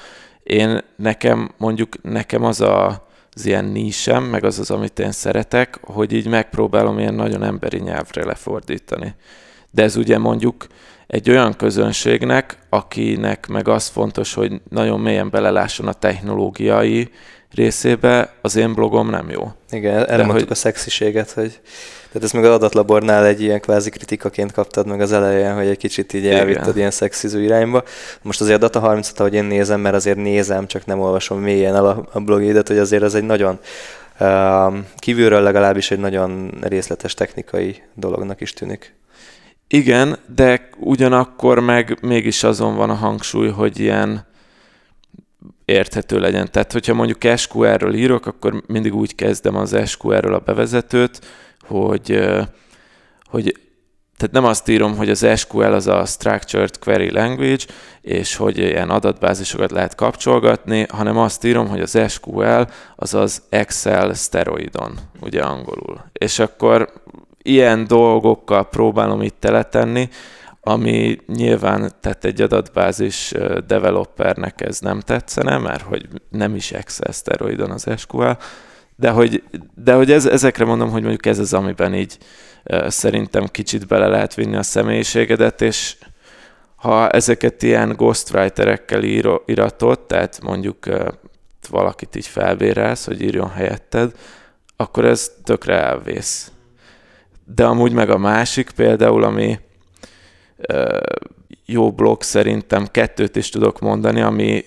[0.42, 5.78] én nekem, mondjuk nekem az a, az ilyen nísem, meg az az, amit én szeretek,
[5.82, 9.14] hogy így megpróbálom ilyen nagyon emberi nyelvre lefordítani.
[9.70, 10.66] De ez ugye mondjuk
[11.06, 17.10] egy olyan közönségnek, akinek meg az fontos, hogy nagyon mélyen belelásson a technológiai
[17.54, 19.52] részébe az én blogom nem jó.
[19.70, 20.46] Igen, erre hogy...
[20.48, 21.60] a szexiséget, hogy
[22.12, 25.76] tehát ezt meg az adatlabornál egy ilyen kvázi kritikaként kaptad meg az elején, hogy egy
[25.76, 27.82] kicsit így elvitted ilyen szexiző irányba.
[28.22, 31.74] Most azért a Data 30 ahogy én nézem, mert azért nézem, csak nem olvasom mélyen
[31.74, 33.58] el a, a blogédet, hogy azért ez egy nagyon
[34.20, 38.94] uh, kívülről legalábbis egy nagyon részletes technikai dolognak is tűnik.
[39.68, 44.26] Igen, de ugyanakkor meg mégis azon van a hangsúly, hogy ilyen
[45.68, 46.48] érthető legyen.
[46.50, 51.20] Tehát, hogyha mondjuk SQL-ről írok, akkor mindig úgy kezdem az SQL-ről a bevezetőt,
[51.60, 52.20] hogy,
[53.24, 53.54] hogy
[54.16, 57.64] tehát nem azt írom, hogy az SQL az a Structured Query Language,
[58.00, 62.62] és hogy ilyen adatbázisokat lehet kapcsolgatni, hanem azt írom, hogy az SQL
[62.96, 66.04] az az Excel steroidon, ugye angolul.
[66.12, 66.92] És akkor
[67.42, 70.08] ilyen dolgokkal próbálom itt teletenni,
[70.68, 73.32] ami nyilván tehát egy adatbázis
[73.66, 78.30] developernek ez nem tetszene, mert hogy nem is Excel steroidon az SQL,
[78.96, 79.42] de hogy,
[79.74, 82.18] de hogy ez, ezekre mondom, hogy mondjuk ez az, amiben így
[82.86, 85.96] szerintem kicsit bele lehet vinni a személyiségedet, és
[86.76, 90.86] ha ezeket ilyen ghostwriterekkel ír, iratott, tehát mondjuk
[91.70, 94.12] valakit így felbérelsz, hogy írjon helyetted,
[94.76, 96.52] akkor ez tökre elvész.
[97.54, 99.58] De amúgy meg a másik például, ami
[101.66, 104.64] jó blog szerintem kettőt is tudok mondani, ami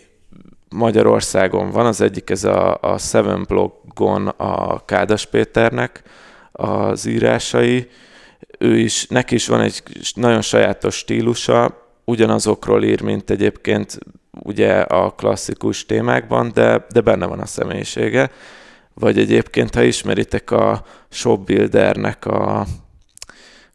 [0.70, 6.04] Magyarországon van, az egyik ez a, a Seven blogon a Kádas Péternek
[6.52, 7.90] az írásai,
[8.58, 9.84] ő is, neki is van egy
[10.16, 13.98] nagyon sajátos stílusa, ugyanazokról ír, mint egyébként
[14.44, 18.32] ugye a klasszikus témákban, de, de benne van a személyisége.
[18.94, 22.66] Vagy egyébként, ha ismeritek a Shopbuildernek a,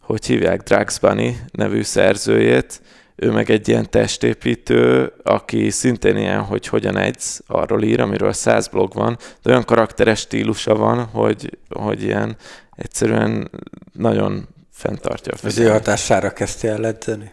[0.07, 2.81] hogy hívják, Drax Bunny nevű szerzőjét,
[3.17, 8.69] ő meg egy ilyen testépítő, aki szintén ilyen, hogy hogyan edz, arról ír, amiről száz
[8.69, 12.37] blog van, de olyan karakteres stílusa van, hogy, hogy ilyen
[12.77, 13.51] egyszerűen
[13.93, 17.33] nagyon fenntartja a Az ő hatására kezdtél el edzeni?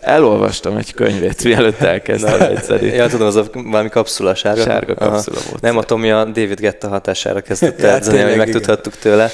[0.00, 2.86] Elolvastam egy könyvét, mielőtt elkezdtem edzeni.
[2.86, 4.62] Ja, tudom, az a valami kapszula sárga.
[4.62, 5.48] Sárga kapszula Aha.
[5.48, 5.62] volt.
[5.62, 9.30] Nem, a Tomi a David Getta hatására kezdett ja, edzeni, amit megtudhattuk tőle.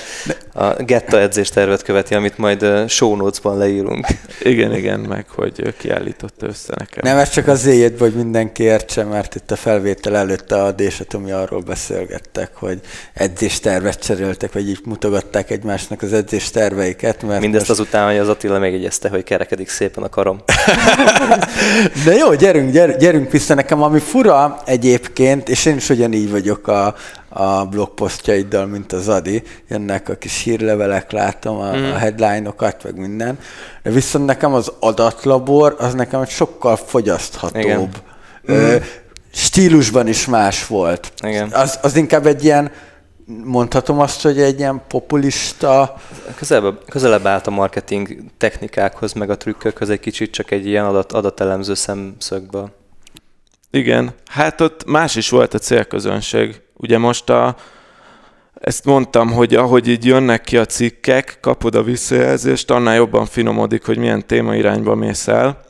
[0.53, 4.07] A Getta edzés tervet követi, amit majd show notes-ban leírunk.
[4.43, 7.01] Igen, igen, meg hogy kiállította össze nekem.
[7.03, 11.01] Nem, ez csak az éjjét, hogy mindenki értse, mert itt a felvétel előtt a és
[11.01, 12.81] a Tomi arról beszélgettek, hogy
[13.15, 17.23] edzéstervet cseréltek, vagy így mutogatták egymásnak az edzés és terveiket.
[17.23, 17.81] Mert Mindezt most...
[17.81, 20.41] azután, hogy az Attila megjegyezte, hogy kerekedik szépen a karom.
[22.05, 23.55] De jó, gyerünk, gyerünk, gyerünk vissza.
[23.55, 26.95] Nekem ami fura egyébként, és én is ugyanígy vagyok a,
[27.29, 31.85] a blogposztjaiddal, mint az Adi, jönnek a kis hírlevelek, látom a, mm.
[31.85, 33.39] a headline-okat, meg minden,
[33.83, 37.63] de viszont nekem az adatlabor, az nekem sokkal fogyaszthatóbb.
[37.63, 37.91] Igen.
[38.45, 38.77] Ö, mm.
[39.33, 41.13] Stílusban is más volt.
[41.23, 41.51] Igen.
[41.53, 42.71] Az, az inkább egy ilyen
[43.27, 45.97] mondhatom azt, hogy egy ilyen populista...
[46.37, 51.13] Közelebb, közelebb állt a marketing technikákhoz, meg a trükkökhöz egy kicsit csak egy ilyen adat,
[51.13, 52.71] adatelemző szemszögből.
[53.71, 56.61] Igen, hát ott más is volt a célközönség.
[56.77, 57.57] Ugye most a,
[58.61, 63.85] ezt mondtam, hogy ahogy így jönnek ki a cikkek, kapod a visszajelzést, annál jobban finomodik,
[63.85, 65.66] hogy milyen téma irányba mész el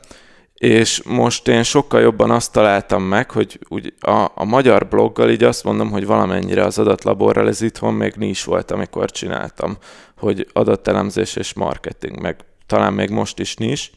[0.57, 5.43] és most én sokkal jobban azt találtam meg, hogy úgy a, a magyar bloggal így
[5.43, 9.77] azt mondom, hogy valamennyire az adatlaborral ez itthon még nincs volt, amikor csináltam,
[10.17, 13.89] hogy adatelemzés és marketing, meg talán még most is nincs,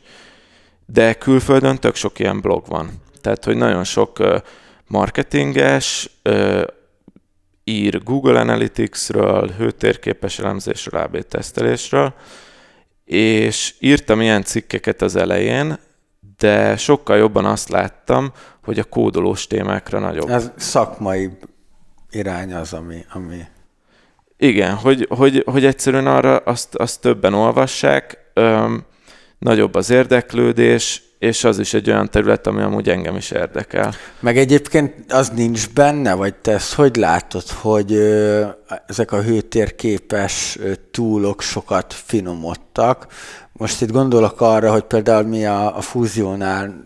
[0.87, 2.91] de külföldön tök sok ilyen blog van.
[3.21, 4.23] Tehát, hogy nagyon sok
[4.87, 6.11] marketinges
[7.65, 12.15] ír Google Analytics-ről, hőtérképes elemzésről, AB tesztelésről,
[13.05, 15.79] és írtam ilyen cikkeket az elején,
[16.41, 18.33] de sokkal jobban azt láttam,
[18.65, 20.29] hogy a kódolós témákra nagyobb.
[20.29, 21.31] Ez szakmai
[22.11, 23.05] irány az, ami...
[23.13, 23.41] ami...
[24.37, 28.85] Igen, hogy, hogy, hogy egyszerűen arra azt, azt többen olvassák, öm,
[29.39, 33.95] nagyobb az érdeklődés, és az is egy olyan terület, ami amúgy engem is érdekel.
[34.21, 37.93] Meg egyébként az nincs benne, vagy te ezt hogy látod, hogy
[38.87, 40.59] ezek a hőtérképes
[40.91, 43.07] túlok sokat finomodtak,
[43.53, 46.85] most itt gondolok arra, hogy például mi a, a fúziónál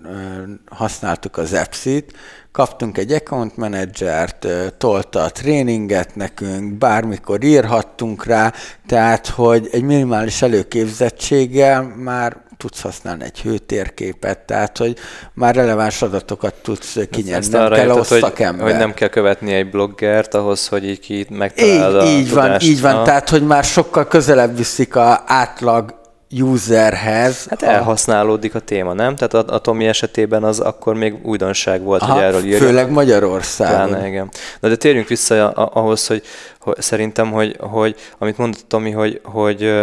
[0.71, 2.13] használtuk az EPSI-t,
[2.53, 4.47] kaptunk egy account managert,
[4.79, 8.53] tolta a tréninget nekünk, bármikor írhattunk rá,
[8.87, 14.97] tehát hogy egy minimális előképzettséggel már tudsz használni egy hőtérképet, tehát hogy
[15.35, 18.23] már releváns adatokat tudsz kinyerni, nem kell ahhoz hogy,
[18.61, 22.61] hogy nem kell követni egy bloggert ahhoz, hogy így ki megtalálod így, a így van,
[22.61, 25.95] így van, tehát hogy már sokkal közelebb viszik a átlag
[26.43, 27.47] userhez.
[27.51, 29.17] Hát elhasználódik a téma, nem?
[29.17, 32.59] Tehát a, a Tomi esetében az akkor még újdonság volt, Aha, hogy erről írja.
[32.59, 33.89] Főleg Magyarországon.
[33.89, 34.31] Pláne, igen.
[34.61, 36.23] Na de térjünk vissza ahhoz, hogy,
[36.61, 39.75] hogy szerintem, hogy, hogy amit mondott Tomi, hogy, hogy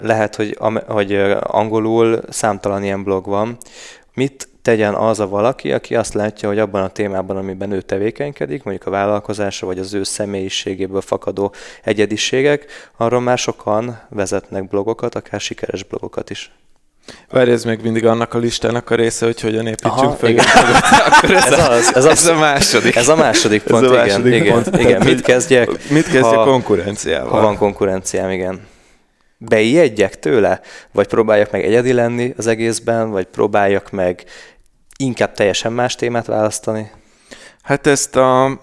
[0.00, 3.56] lehet, hogy, hogy angolul számtalan ilyen blog van.
[4.14, 8.62] Mit tegyen az a valaki, aki azt látja, hogy abban a témában, amiben ő tevékenykedik,
[8.62, 15.40] mondjuk a vállalkozása, vagy az ő személyiségéből fakadó egyediségek, arról már sokan vezetnek blogokat, akár
[15.40, 16.52] sikeres blogokat is.
[17.30, 20.30] Várj, ez még mindig annak a listának a része, hogy hogyan építsünk Aha, fel.
[20.30, 20.44] Igen.
[21.08, 22.96] Akkor ez, ez, az, ez, ez a második.
[22.96, 24.52] Ez a második pont, ez a második igen.
[24.52, 24.66] Pont.
[24.66, 24.80] igen.
[24.80, 25.02] igen.
[25.04, 25.68] Mit kezdjek?
[25.90, 27.30] Mit kezdjek ha, konkurenciával?
[27.30, 28.70] Ha van konkurenciám, igen
[29.48, 30.60] beijedjek tőle,
[30.92, 34.24] vagy próbáljak meg egyedi lenni az egészben, vagy próbáljak meg
[34.96, 36.90] inkább teljesen más témát választani?
[37.62, 38.60] Hát ezt a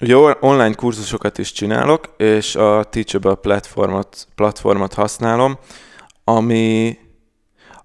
[0.00, 5.58] Ugye online kurzusokat is csinálok, és a Teachable platformot, platformot használom,
[6.24, 6.98] ami,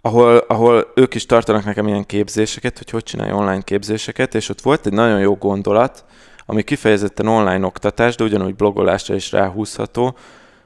[0.02, 4.62] ahol, ahol ők is tartanak nekem ilyen képzéseket, hogy hogy csinálj online képzéseket, és ott
[4.62, 6.06] volt egy nagyon jó gondolat,
[6.46, 10.18] ami kifejezetten online oktatás, de ugyanúgy blogolásra is ráhúzható,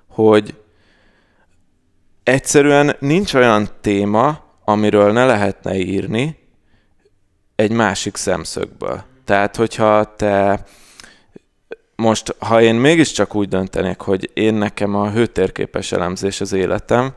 [0.07, 0.55] hogy
[2.23, 6.37] egyszerűen nincs olyan téma, amiről ne lehetne írni
[7.55, 9.03] egy másik szemszögből.
[9.25, 10.63] Tehát, hogyha te
[11.95, 17.13] most, ha én mégiscsak úgy döntenék, hogy én nekem a hőtérképes elemzés az életem,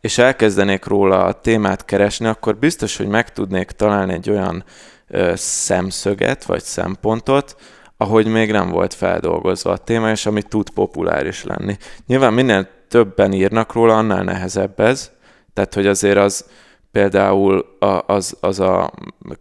[0.00, 4.64] és elkezdenék róla a témát keresni, akkor biztos, hogy meg tudnék találni egy olyan
[5.08, 7.56] ö, szemszöget, vagy szempontot,
[7.96, 11.76] ahogy még nem volt feldolgozva a téma, és ami tud populáris lenni.
[12.06, 15.10] Nyilván minél többen írnak róla, annál nehezebb ez.
[15.52, 16.50] Tehát, hogy azért az
[16.90, 18.92] például az, az a,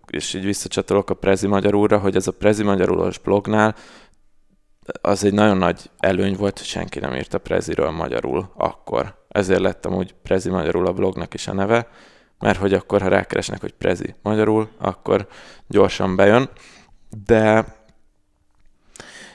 [0.08, 3.76] és így visszacsatolok a Prezi Magyarúra, hogy ez a Prezi Magyarulos blognál
[5.02, 9.16] az egy nagyon nagy előny volt, hogy senki nem írta Preziről magyarul akkor.
[9.28, 11.88] Ezért lettem úgy Prezi Magyarul a blognak is a neve,
[12.40, 15.28] mert hogy akkor, ha rákeresnek, hogy Prezi Magyarul, akkor
[15.68, 16.50] gyorsan bejön.
[17.26, 17.66] De,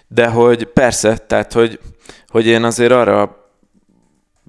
[0.09, 1.81] de hogy persze, tehát hogy,
[2.29, 3.40] hogy én azért arra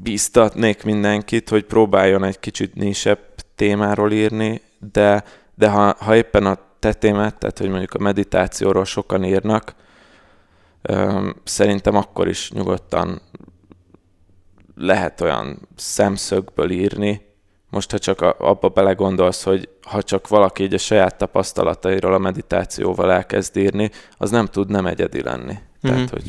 [0.04, 3.20] bíztatnék mindenkit, hogy próbáljon egy kicsit nisebb
[3.56, 4.62] témáról írni,
[4.92, 5.24] de,
[5.56, 9.76] de ha, ha éppen a te témát, tehát hogy mondjuk a meditációról sokan írnak,
[11.44, 13.22] szerintem akkor is nyugodtan
[14.76, 17.30] lehet olyan szemszögből írni,
[17.70, 23.12] most ha csak abba belegondolsz, hogy ha csak valaki így a saját tapasztalatairól a meditációval
[23.12, 25.54] elkezd írni, az nem tud nem egyedi lenni.
[25.54, 25.60] Mm-hmm.
[25.82, 26.12] Tehát, mhm.
[26.12, 26.24] hogy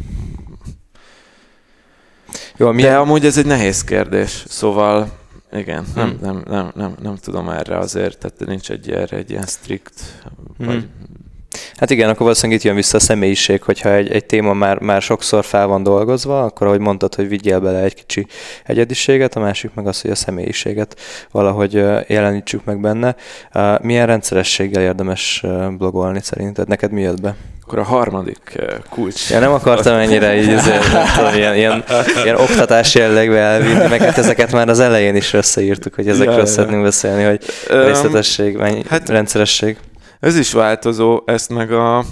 [2.57, 2.91] jó, milyen...
[2.91, 5.09] De amúgy ez egy nehéz kérdés, szóval
[5.53, 6.19] igen, nem, hmm.
[6.21, 10.23] nem, nem, nem, nem tudom erre azért, tehát nincs egy erre egy ilyen strikt,
[10.59, 10.67] hmm.
[10.67, 10.89] vagy
[11.77, 15.03] Hát igen, akkor valószínűleg itt jön vissza a személyiség, hogyha egy, egy téma már, már
[15.03, 18.27] sokszor fel van dolgozva, akkor ahogy mondtad, hogy vigyél bele egy kicsi
[18.65, 21.73] egyediséget, a másik meg az, hogy a személyiséget valahogy
[22.09, 23.17] jelenítsük meg benne.
[23.81, 25.45] Milyen rendszerességgel érdemes
[25.79, 26.69] blogolni szerinted?
[26.69, 27.37] Neked mi jött be?
[27.73, 28.59] Akkor a harmadik
[28.91, 29.31] kulcs.
[29.31, 30.57] Ja, nem akartam ennyire így
[31.15, 31.85] tudom, ilyen, ilyen,
[32.25, 36.47] ilyen oktatás jellegbe elvinni, meg hát ezeket már az elején is összeírtuk, hogy ezekről ja,
[36.47, 39.77] szeretnénk beszélni, hogy részletesség, mennyi, hát, rendszeresség.
[40.21, 42.05] Ez is változó, ezt meg a...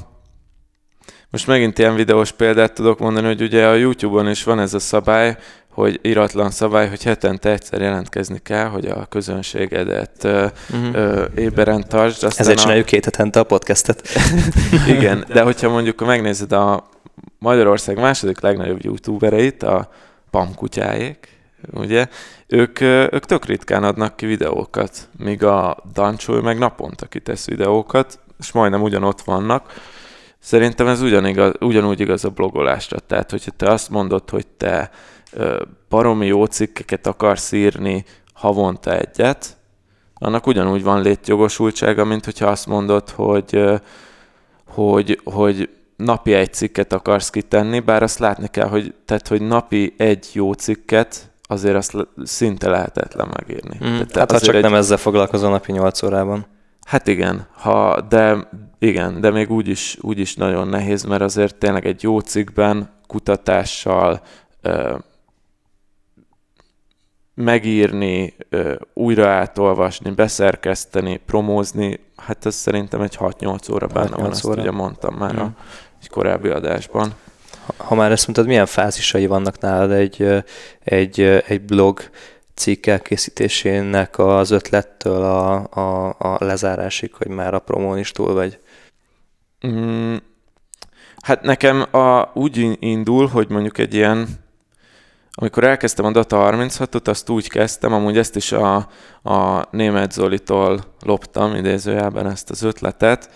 [1.30, 4.78] Most megint ilyen videós példát tudok mondani, hogy ugye a YouTube-on is van ez a
[4.78, 5.36] szabály,
[5.70, 10.94] hogy iratlan szabály, hogy hetente egyszer jelentkezni kell, hogy a közönségedet uh-huh.
[10.94, 12.24] ö, éberen tartsd.
[12.24, 12.88] Aztán Ezért csináljuk a...
[12.88, 14.08] két hetente a podcastet.
[14.96, 16.88] Igen, de hogyha mondjuk megnézed a
[17.38, 19.88] Magyarország második legnagyobb youtubereit, a
[20.30, 21.28] Pamkutyáék,
[21.72, 22.06] ugye,
[22.46, 28.52] ők, ők tök ritkán adnak ki videókat, míg a Dancsúly meg naponta kitesz videókat, és
[28.52, 29.72] majdnem ugyanott vannak.
[30.38, 32.98] Szerintem ez ugyanigaz, ugyanúgy igaz a blogolásra.
[32.98, 34.90] Tehát, hogyha te azt mondod, hogy te
[35.88, 39.56] baromi jó cikkeket akarsz írni havonta egyet,
[40.14, 43.62] annak ugyanúgy van létjogosultsága, mint hogyha azt mondod, hogy,
[44.66, 49.94] hogy, hogy napi egy cikket akarsz kitenni, bár azt látni kell, hogy, tehát, hogy napi
[49.96, 53.76] egy jó cikket azért azt szinte lehetetlen megírni.
[53.84, 54.62] Mm, tehát hát ha csak egy...
[54.62, 56.46] nem ezzel foglalkozol napi 8 órában.
[56.84, 61.54] Hát igen, ha, de igen, de még úgy is, úgy is nagyon nehéz, mert azért
[61.54, 64.20] tényleg egy jó cikkben, kutatással,
[67.40, 68.34] megírni,
[68.94, 74.30] újra átolvasni, beszerkeszteni, promózni, hát ez szerintem egy 6-8 óra benne 6-8 van, óra.
[74.30, 75.38] ezt ugye mondtam már mm.
[75.38, 75.50] a,
[76.00, 77.14] egy korábbi adásban
[77.76, 80.44] ha már ezt mondtad, milyen fázisai vannak nálad egy,
[80.84, 82.00] egy, egy blog
[82.54, 88.58] cikk elkészítésének az ötlettől a, a, a lezárásig, hogy már a promón is túl vagy?
[89.66, 90.16] Mm,
[91.22, 94.28] hát nekem a, úgy indul, hogy mondjuk egy ilyen
[95.32, 98.76] amikor elkezdtem a Data 36-ot, azt úgy kezdtem, amúgy ezt is a,
[99.22, 103.30] a német Zolitól loptam idézőjelben ezt az ötletet,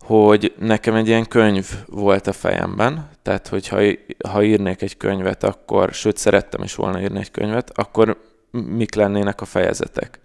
[0.00, 3.80] hogy nekem egy ilyen könyv volt a fejemben, tehát hogyha
[4.28, 8.20] ha írnék egy könyvet, akkor, sőt szerettem is volna írni egy könyvet, akkor
[8.50, 10.20] mik lennének a fejezetek.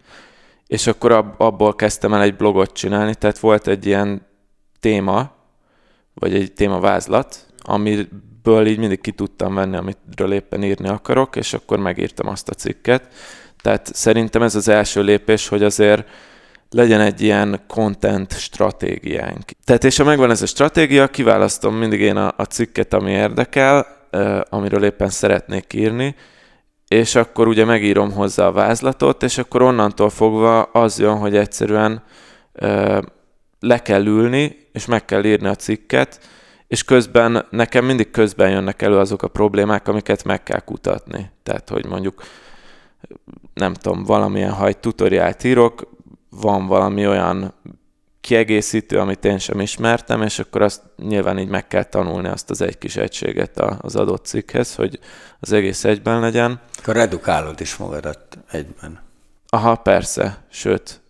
[0.67, 4.26] És akkor abból kezdtem el egy blogot csinálni, tehát volt egy ilyen
[4.80, 5.32] téma,
[6.13, 7.47] vagy egy témavázlat,
[8.43, 12.53] amiből így mindig ki tudtam venni, amitről éppen írni akarok, és akkor megírtam azt a
[12.53, 13.07] cikket.
[13.61, 16.07] Tehát szerintem ez az első lépés, hogy azért
[16.69, 19.43] legyen egy ilyen content stratégiánk.
[19.65, 23.87] Tehát és ha megvan ez a stratégia, kiválasztom mindig én a, a cikket, ami érdekel,
[24.49, 26.15] amiről éppen szeretnék írni,
[26.87, 32.03] és akkor ugye megírom hozzá a vázlatot, és akkor onnantól fogva az jön, hogy egyszerűen
[33.59, 36.19] le kell ülni, és meg kell írni a cikket,
[36.74, 41.32] és közben nekem mindig közben jönnek elő azok a problémák, amiket meg kell kutatni.
[41.43, 42.24] Tehát, hogy mondjuk
[43.53, 45.89] nem tudom, valamilyen, ha egy tutoriált írok,
[46.30, 47.53] van valami olyan
[48.21, 52.61] kiegészítő, amit én sem ismertem, és akkor azt nyilván így meg kell tanulni azt az
[52.61, 54.99] egy kis egységet az adott cikkhez, hogy
[55.39, 56.59] az egész egyben legyen.
[56.78, 58.99] Akkor redukálod is magadat egyben.
[59.47, 61.01] Aha, persze, sőt,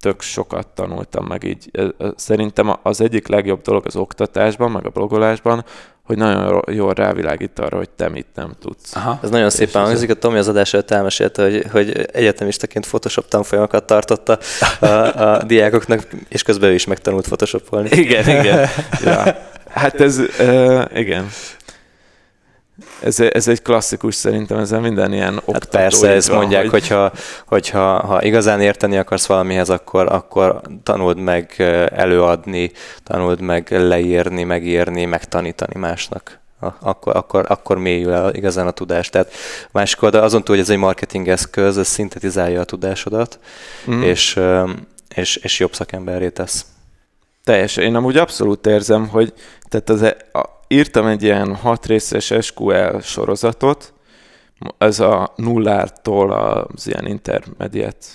[0.00, 1.70] tök sokat tanultam meg így.
[2.16, 5.64] Szerintem az egyik legjobb dolog az oktatásban, meg a blogolásban,
[6.10, 8.96] hogy nagyon jól rávilágít arra, hogy te mit nem tudsz.
[8.96, 9.18] Aha.
[9.22, 13.84] Ez nagyon szépen hangzik, a Tomi az adás előtt elmesélte, hogy, hogy egyetemistaként Photoshop tanfolyamokat
[13.84, 14.38] tartotta
[14.80, 17.88] a, a diákoknak, és közben ő is megtanult Photoshopolni.
[17.90, 18.68] Igen, igen.
[19.04, 19.36] ja.
[19.68, 21.26] Hát ez, uh, igen
[23.02, 25.52] ez, ez egy klasszikus szerintem, ezzel minden ilyen oktató.
[25.52, 26.70] Hát persze, ezt van, mondják, hogy...
[26.70, 27.12] hogyha,
[27.46, 31.54] hogyha ha igazán érteni akarsz valamihez, akkor, akkor tanuld meg
[31.94, 32.72] előadni,
[33.04, 36.40] tanuld meg leírni, megírni, megtanítani másnak
[36.78, 39.08] akkor, akkor, akkor mélyül el igazán a tudás.
[39.08, 39.32] Tehát
[39.70, 43.38] másik oldal azon túl, hogy ez egy marketing eszköz, ez szintetizálja a tudásodat,
[43.90, 44.02] mm.
[44.02, 44.40] és,
[45.14, 46.66] és, és jobb szakemberré tesz.
[47.44, 47.84] Teljesen.
[47.84, 49.32] Én amúgy abszolút érzem, hogy
[49.68, 53.94] tehát az, e- a, írtam egy ilyen hat részes SQL sorozatot,
[54.78, 58.06] ez a nullától az ilyen intermediate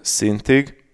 [0.00, 0.84] szintig,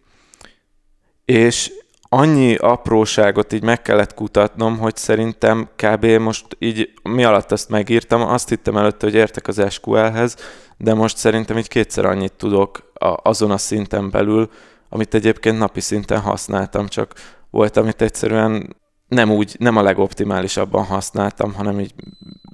[1.24, 1.72] és
[2.08, 6.04] annyi apróságot így meg kellett kutatnom, hogy szerintem kb.
[6.06, 10.36] most így mi alatt ezt megírtam, azt hittem előtte, hogy értek az SQL-hez,
[10.76, 14.50] de most szerintem így kétszer annyit tudok azon a szinten belül,
[14.88, 17.12] amit egyébként napi szinten használtam, csak
[17.50, 18.76] volt, amit egyszerűen
[19.08, 21.94] nem úgy, nem a legoptimálisabban használtam, hanem így,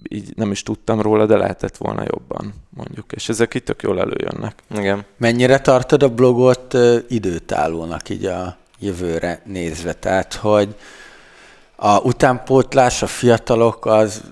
[0.08, 3.12] így nem is tudtam róla, de lehetett volna jobban, mondjuk.
[3.12, 4.62] És ezek itt tök jól előjönnek.
[4.70, 5.04] Igen.
[5.16, 6.76] Mennyire tartod a blogot
[7.08, 9.92] időtállónak így a jövőre nézve?
[9.92, 10.74] Tehát, hogy
[11.76, 14.22] a utánpótlás, a fiatalok, az,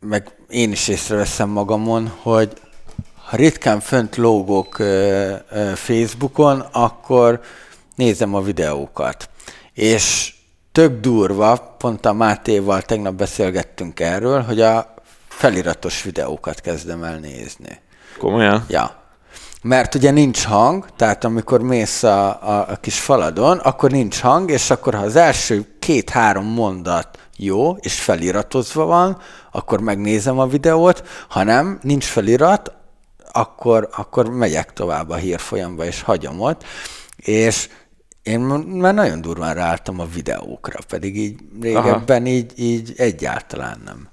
[0.00, 2.52] meg én is észreveszem magamon, hogy
[3.24, 4.76] ha ritkán fönt lógok
[5.74, 7.40] Facebookon, akkor
[7.94, 9.28] nézem a videókat.
[9.72, 10.34] És
[10.72, 14.94] tök durva, pont a Mátéval tegnap beszélgettünk erről, hogy a
[15.28, 17.80] feliratos videókat kezdem el nézni.
[18.18, 18.64] Komolyan?
[18.68, 18.98] Ja.
[19.62, 24.50] Mert ugye nincs hang, tehát amikor mész a, a, a kis faladon, akkor nincs hang,
[24.50, 29.18] és akkor ha az első két-három mondat jó, és feliratozva van,
[29.52, 32.72] akkor megnézem a videót, ha nem, nincs felirat,
[33.32, 36.64] akkor, akkor megyek tovább a hírfolyamba, és hagyom ott.
[37.16, 37.68] És
[38.22, 44.08] én már nagyon durván ráálltam a videókra, pedig így régebben így, így egyáltalán nem.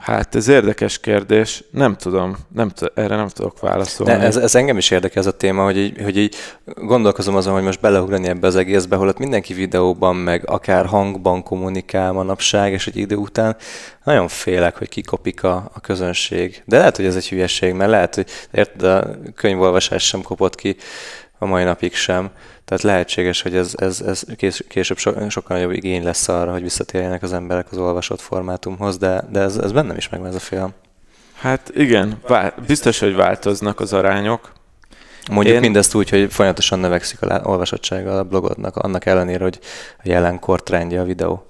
[0.00, 4.12] Hát ez érdekes kérdés, nem tudom, nem t- erre nem tudok válaszolni.
[4.12, 7.52] De ez, ez engem is érdekel ez a téma, hogy így, hogy így gondolkozom azon,
[7.52, 12.86] hogy most beleugrani ebbe az egészbe, holott mindenki videóban, meg akár hangban kommunikál manapság, és
[12.86, 13.56] egy idő után
[14.04, 16.62] nagyon félek, hogy kikopik a, a közönség.
[16.66, 20.76] De lehet, hogy ez egy hülyeség, mert lehet, hogy érted, a könyvolvasás sem kopott ki
[21.38, 22.30] a mai napig sem.
[22.70, 24.24] Tehát lehetséges, hogy ez, ez, ez
[24.68, 29.24] később so, sokkal nagyobb igény lesz arra, hogy visszatérjenek az emberek az olvasott formátumhoz, de,
[29.30, 30.72] de ez, ez bennem is megvan ez a félelem.
[31.34, 34.52] Hát igen, vál, biztos, hogy változnak az arányok.
[35.30, 35.60] Mondjuk Én...
[35.60, 39.58] mindezt úgy, hogy folyamatosan növekszik a olvasottsága a blogodnak, annak ellenére, hogy
[39.98, 41.49] a jelenkor trendje a videó.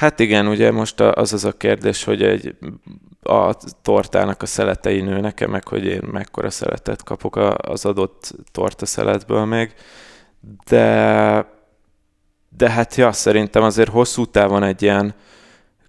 [0.00, 2.54] Hát igen, ugye most az az a kérdés, hogy egy
[3.22, 9.44] a tortának a szeletei nőnek-e, meg hogy én mekkora szeletet kapok az adott torta szeletből
[9.44, 9.74] még.
[10.68, 11.46] De,
[12.56, 15.14] de hát ja, szerintem azért hosszú távon egy ilyen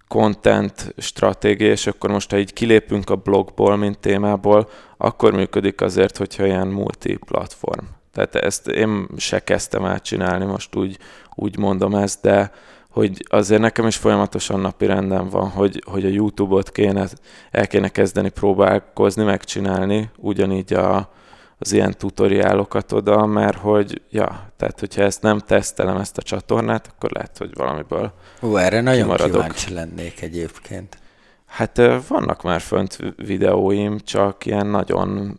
[0.08, 6.16] content stratégia, és akkor most, ha így kilépünk a blogból, mint témából, akkor működik azért,
[6.16, 7.84] hogyha ilyen multi-platform.
[8.12, 10.98] Tehát ezt én se kezdtem el csinálni, most úgy,
[11.34, 12.52] úgy mondom ezt, de
[12.92, 17.08] hogy azért nekem is folyamatosan napi renden van, hogy, hogy a YouTube-ot kéne,
[17.50, 21.10] el kéne kezdeni próbálkozni, megcsinálni, ugyanígy a,
[21.58, 26.86] az ilyen tutoriálokat oda, mert hogy, ja, tehát hogyha ezt nem tesztelem, ezt a csatornát,
[26.94, 29.32] akkor lehet, hogy valamiből Ú, erre nagyon kimaradok.
[29.32, 30.98] kíváncsi lennék egyébként.
[31.46, 35.38] Hát vannak már fönt videóim, csak ilyen nagyon,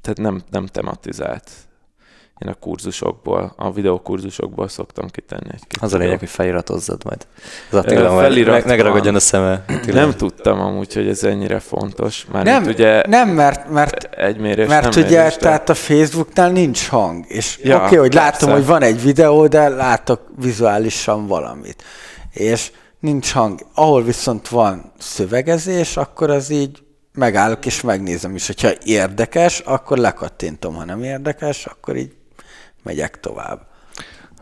[0.00, 1.50] tehát nem, nem tematizált.
[2.38, 7.26] Én a kurzusokból, a videókurzusokból szoktam kitenni egy kis Az a lényeg, hogy feliratozzad majd.
[7.70, 9.64] Az Attila felirat meg, megragadjon a szeme.
[9.68, 10.00] Attila.
[10.00, 12.26] Nem tudtam amúgy, hogy ez ennyire fontos.
[12.32, 15.74] Már Nem, ugye nem, mert, mert egy mérés Mert nem ugye, mérés, de- tehát a
[15.74, 18.54] Facebooknál nincs hang, és Ja, oké, okay, hogy látom, persze.
[18.54, 21.82] hogy van egy videó, de látok vizuálisan valamit.
[22.32, 22.70] És
[23.00, 23.60] nincs hang.
[23.74, 26.82] Ahol viszont van szövegezés, akkor az így
[27.14, 28.46] megállok és megnézem is.
[28.46, 32.12] Hogyha érdekes, akkor lekattintom, ha nem érdekes, akkor így
[32.82, 33.70] megyek tovább.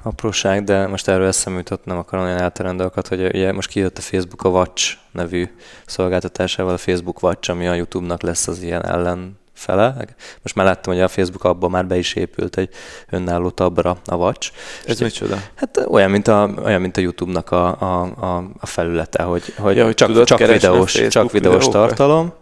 [0.03, 3.99] Apróság, de most erről eszembe jutott, nem akarom olyan elterelni dolgokat, hogy ugye most kijött
[3.99, 5.49] a Facebook a Watch nevű
[5.87, 9.95] szolgáltatásával, a Facebook Watch, ami a YouTube-nak lesz az ilyen ellenfele.
[10.43, 12.69] Most már láttam, hogy a Facebook abban már be is épült egy
[13.11, 14.53] önálló tabra a Watch.
[14.87, 15.37] Ez micsoda?
[15.55, 19.77] Hát olyan, mint a, olyan, mint a YouTube-nak a, a, a, a felülete, hogy, hogy,
[19.77, 21.71] Ja, hogy csak, tudod csak, videós, csak videós videókat?
[21.71, 22.33] tartalom.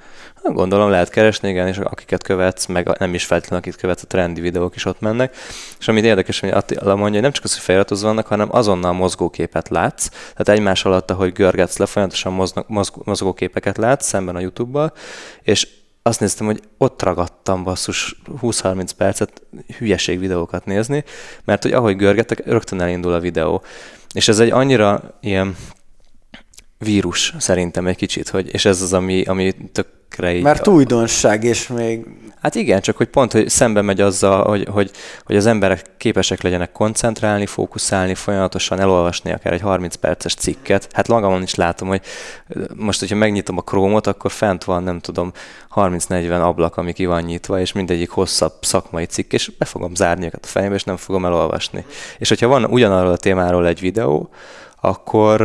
[0.53, 4.41] Gondolom lehet keresni, igen, és akiket követsz, meg nem is feltétlenül akit követsz, a trendi
[4.41, 5.37] videók is ott mennek.
[5.79, 8.93] És amit érdekes, hogy Attila mondja, hogy nem csak az, hogy feliratozva vannak, hanem azonnal
[8.93, 10.09] mozgóképet látsz.
[10.09, 14.93] Tehát egymás alatt, ahogy görgetsz le, folyamatosan moznak, mozg, mozgóképeket látsz szemben a YouTube-bal,
[15.43, 15.69] és
[16.03, 19.43] azt néztem, hogy ott ragadtam basszus 20-30 percet
[19.79, 21.05] hülyeség videókat nézni,
[21.45, 23.63] mert hogy ahogy görgetek, rögtön elindul a videó.
[24.15, 25.57] És ez egy annyira ilyen
[26.79, 30.43] vírus szerintem egy kicsit, hogy, és ez az, ami, ami tökre így...
[30.43, 32.07] Mert újdonság, és még
[32.43, 34.91] Hát igen, csak hogy pont, hogy szembe megy azzal, hogy, hogy,
[35.25, 40.89] hogy az emberek képesek legyenek koncentrálni, fókuszálni, folyamatosan elolvasni akár egy 30 perces cikket.
[40.93, 42.01] Hát magamon is látom, hogy
[42.75, 45.33] most, hogyha megnyitom a Chrome-ot, akkor fent van, nem tudom,
[45.75, 50.27] 30-40 ablak, ami ki van nyitva, és mindegyik hosszabb szakmai cikk, és be fogom zárni
[50.27, 51.85] őket a fejembe, és nem fogom elolvasni.
[52.19, 54.31] És hogyha van ugyanarról a témáról egy videó,
[54.81, 55.43] akkor,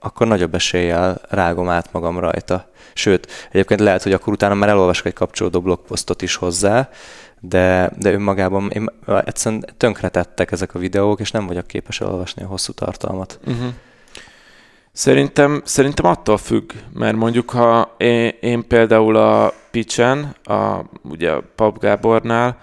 [0.00, 2.66] akkor nagyobb eséllyel rágom át magam rajta.
[2.94, 6.88] Sőt, egyébként lehet, hogy akkor utána már elolvasok egy kapcsolódó blogposztot is hozzá,
[7.40, 8.90] de, de önmagában én,
[9.24, 13.38] egyszerűen tönkretettek ezek a videók, és nem vagyok képes elolvasni a hosszú tartalmat.
[13.46, 13.68] Uh-huh.
[14.92, 21.42] Szerintem, szerintem attól függ, mert mondjuk ha én, én például a Pitchen, a, ugye a
[21.54, 22.58] Pap Gábornál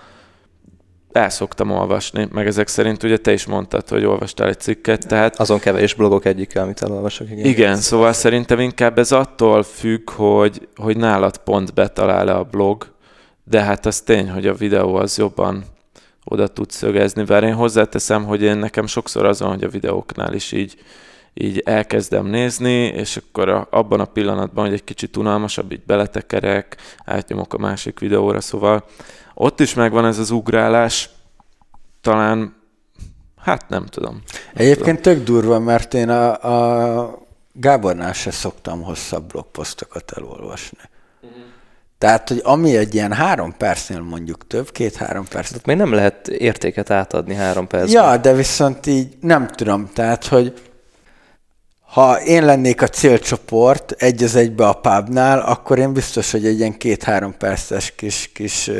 [1.15, 5.39] el szoktam olvasni, meg ezek szerint ugye te is mondtad, hogy olvastál egy cikket, tehát
[5.39, 7.29] Azon kevés blogok egyike, amit elolvasok.
[7.29, 12.93] Igen, igen, szóval szerintem inkább ez attól függ, hogy, hogy nálad pont betalál-e a blog,
[13.43, 15.63] de hát az tény, hogy a videó az jobban
[16.23, 20.51] oda tud szögezni, bár én hozzáteszem, hogy én nekem sokszor azon, hogy a videóknál is
[20.51, 20.75] így,
[21.33, 26.77] így elkezdem nézni, és akkor a, abban a pillanatban, hogy egy kicsit unalmasabb, így beletekerek,
[27.05, 28.85] átnyomok a másik videóra, szóval
[29.35, 31.09] ott is megvan ez az ugrálás,
[32.01, 32.55] talán,
[33.37, 34.21] hát nem tudom.
[34.53, 37.23] Egyébként tök durva, mert én a, a
[37.53, 40.79] Gábornál se szoktam hosszabb blogposztokat elolvasni.
[41.97, 45.47] Tehát, hogy ami egy ilyen három percnél mondjuk több, két-három perc.
[45.47, 48.03] Tehát még nem lehet értéket átadni három percben.
[48.03, 50.64] Ja, de viszont így nem tudom, tehát, hogy
[51.95, 56.59] ha én lennék a célcsoport egy az egybe a pubnál, akkor én biztos, hogy egy
[56.59, 58.71] ilyen két-három perces kis, kis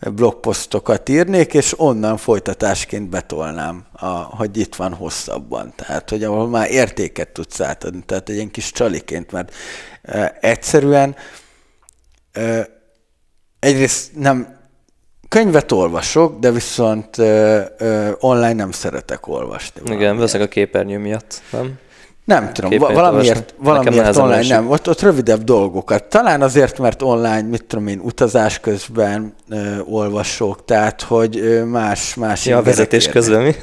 [0.00, 5.72] blogposztokat írnék, és onnan folytatásként betolnám, a, hogy itt van hosszabban.
[5.76, 9.54] Tehát, hogy ahol már értéket tudsz átadni, tehát egy ilyen kis csaliként, mert
[10.40, 11.16] egyszerűen
[13.58, 14.56] egyrészt nem
[15.28, 17.16] könyvet olvasok, de viszont
[18.18, 19.80] online nem szeretek olvasni.
[19.80, 20.18] Igen, valamiért.
[20.18, 21.78] veszek a képernyő miatt, nem?
[22.24, 24.70] Nem tudom, valamiért, valamiért online nem.
[24.70, 26.04] Ott, ott rövidebb dolgokat.
[26.04, 32.14] Talán azért, mert online, mit tudom én, utazás közben ö, olvasok, tehát, hogy ö, más,
[32.14, 33.22] más Ja, vezetés érnek.
[33.22, 33.54] közben mi?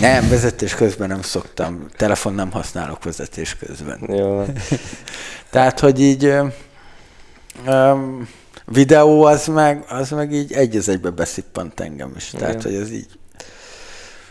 [0.00, 1.86] Nem, vezetés közben nem szoktam.
[1.96, 3.98] Telefon nem használok vezetés közben.
[4.08, 4.44] Jó.
[5.50, 6.46] Tehát, hogy így ö,
[7.66, 7.92] ö,
[8.66, 12.30] videó az meg, az meg így egy az egybe beszippant engem is.
[12.30, 12.72] Tehát, Igen.
[12.72, 13.06] hogy ez így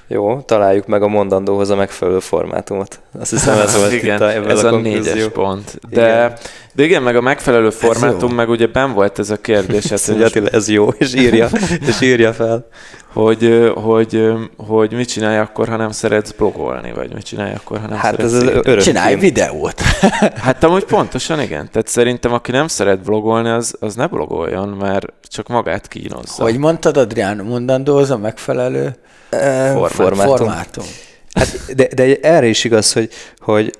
[0.08, 2.99] Jó, találjuk meg a mondandóhoz a megfelelő formátumot.
[3.20, 5.80] Azt hiszem ez volt igen, itt a, ebből ez a, a, négyes pont.
[5.89, 6.38] De, Igen.
[6.74, 10.41] de igen, meg a megfelelő formátum, meg ugye ben volt ez a kérdés, hát, mondja,
[10.41, 11.49] most, ez jó, és írja,
[11.88, 12.68] és írja fel.
[13.14, 17.88] Hogy, hogy, hogy mit csinálj akkor, ha nem szeretsz blogolni, vagy mit csinálj akkor, ha
[17.88, 19.20] nem Hát szeretsz ez az örök csinálj film.
[19.20, 19.82] videót.
[20.43, 21.70] Hát amúgy pontosan igen.
[21.72, 26.43] Tehát szerintem, aki nem szeret blogolni, az, az ne blogoljon, mert csak magát kínozza.
[26.43, 28.95] Hogy mondtad, Adrián, mondandó az a megfelelő
[29.30, 29.91] Formát.
[29.91, 30.36] Formátum.
[30.36, 30.86] formátum.
[31.34, 33.09] Hát, de, de erre is igaz, hogy,
[33.39, 33.74] hogy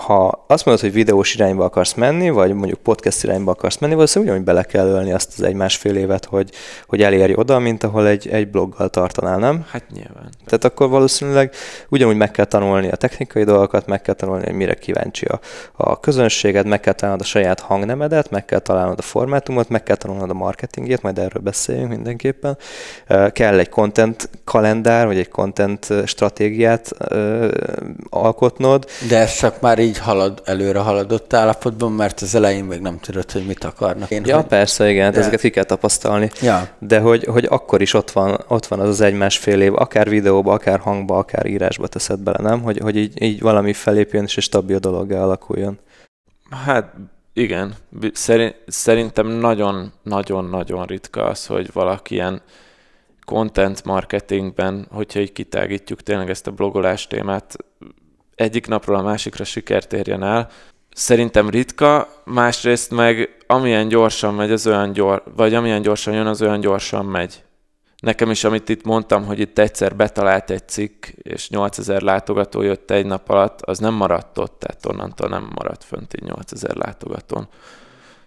[0.00, 4.34] ha azt mondod, hogy videós irányba akarsz menni, vagy mondjuk podcast irányba akarsz menni, valószínűleg
[4.34, 6.50] ugyanúgy bele kell ölni azt az egy-másfél évet, hogy,
[6.86, 9.66] hogy elérj oda, mint ahol egy, egy bloggal tartanál, nem?
[9.70, 10.28] Hát nyilván.
[10.46, 11.54] Tehát akkor valószínűleg
[11.88, 15.40] ugyanúgy meg kell tanulni a technikai dolgokat, meg kell tanulni, hogy mire kíváncsi a,
[15.72, 19.96] a közönséged, meg kell találnod a saját hangnemedet, meg kell találnod a formátumot, meg kell
[19.96, 22.58] tanulnod a marketingét, majd erről beszéljünk mindenképpen.
[23.32, 26.90] Kell egy content kalendár, vagy egy content stratégiát
[28.10, 28.86] alkotnod.
[29.08, 33.30] De ez csak már így halad, előre haladott állapotban, mert az elején még nem tudod,
[33.30, 34.10] hogy mit akarnak.
[34.10, 34.44] Én, ja, hogy...
[34.44, 35.18] persze, igen, de...
[35.18, 36.30] ezeket ki kell tapasztalni.
[36.40, 36.68] Ja.
[36.78, 40.52] De hogy, hogy akkor is ott van, ott van az az egy-másfél év, akár videóba,
[40.52, 42.62] akár hangba, akár írásba teszed bele, nem?
[42.62, 45.78] Hogy, hogy így, így valami felépjön és egy stabil dologgá alakuljon.
[46.64, 46.94] Hát
[47.32, 47.74] igen,
[48.66, 52.42] szerintem nagyon-nagyon-nagyon ritka az, hogy valaki ilyen
[53.24, 57.56] content marketingben, hogyha így kitágítjuk tényleg ezt a blogolás témát,
[58.34, 60.48] egyik napról a másikra sikert érjen el.
[60.94, 66.42] Szerintem ritka, másrészt meg amilyen gyorsan megy, az olyan gyors, vagy amilyen gyorsan jön, az
[66.42, 67.44] olyan gyorsan megy.
[68.04, 72.90] Nekem is, amit itt mondtam, hogy itt egyszer betalált egy cikk, és 8000 látogató jött
[72.90, 77.48] egy nap alatt, az nem maradt ott, tehát onnantól nem maradt fönt egy 8000 látogatón.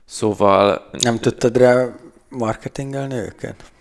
[0.05, 0.89] Szóval...
[0.91, 1.85] Nem tudtad rá
[2.29, 3.71] marketingelni őket?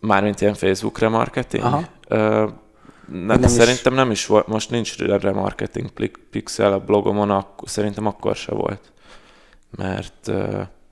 [0.00, 1.64] Mármint ilyen Facebook marketing?
[1.64, 1.82] Aha.
[2.08, 2.46] Ö,
[3.06, 3.98] nem, nem szerintem is...
[3.98, 5.90] nem is volt, most nincs erre marketing
[6.30, 8.92] pixel a blogomon, akkor, szerintem akkor se volt.
[9.76, 10.30] Mert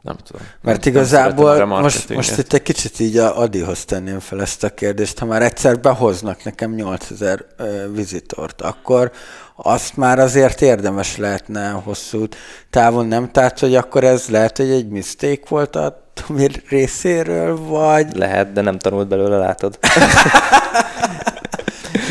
[0.05, 0.47] nem tudom.
[0.63, 4.65] Mert nem, igazából nem most, most itt egy kicsit így a Adihoz tenném fel ezt
[4.65, 5.19] a kérdést.
[5.19, 9.13] Ha már egyszer behoznak nekem 8000 uh, vizitort, akkor
[9.57, 12.25] azt már azért érdemes lehetne hosszú
[12.71, 13.31] távon, nem?
[13.31, 18.17] Tehát, hogy akkor ez lehet, hogy egy mistake volt a Tomi részéről, vagy...
[18.17, 19.79] Lehet, de nem tanult belőle, látod.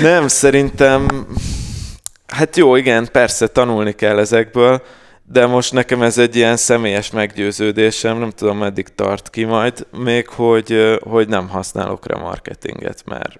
[0.01, 1.27] Nem, szerintem...
[2.27, 4.81] Hát jó, igen, persze tanulni kell ezekből,
[5.31, 10.27] de most nekem ez egy ilyen személyes meggyőződésem, nem tudom meddig tart ki majd, még
[10.27, 13.37] hogy, hogy nem használok remarketinget, mert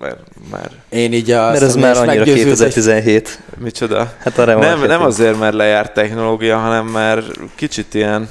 [0.00, 0.72] mert, mert...
[0.88, 3.40] Én így a Mert ez már annyira 2017.
[3.56, 4.12] Micsoda?
[4.18, 8.28] Hát a nem, nem azért, mert lejárt technológia, hanem mert kicsit ilyen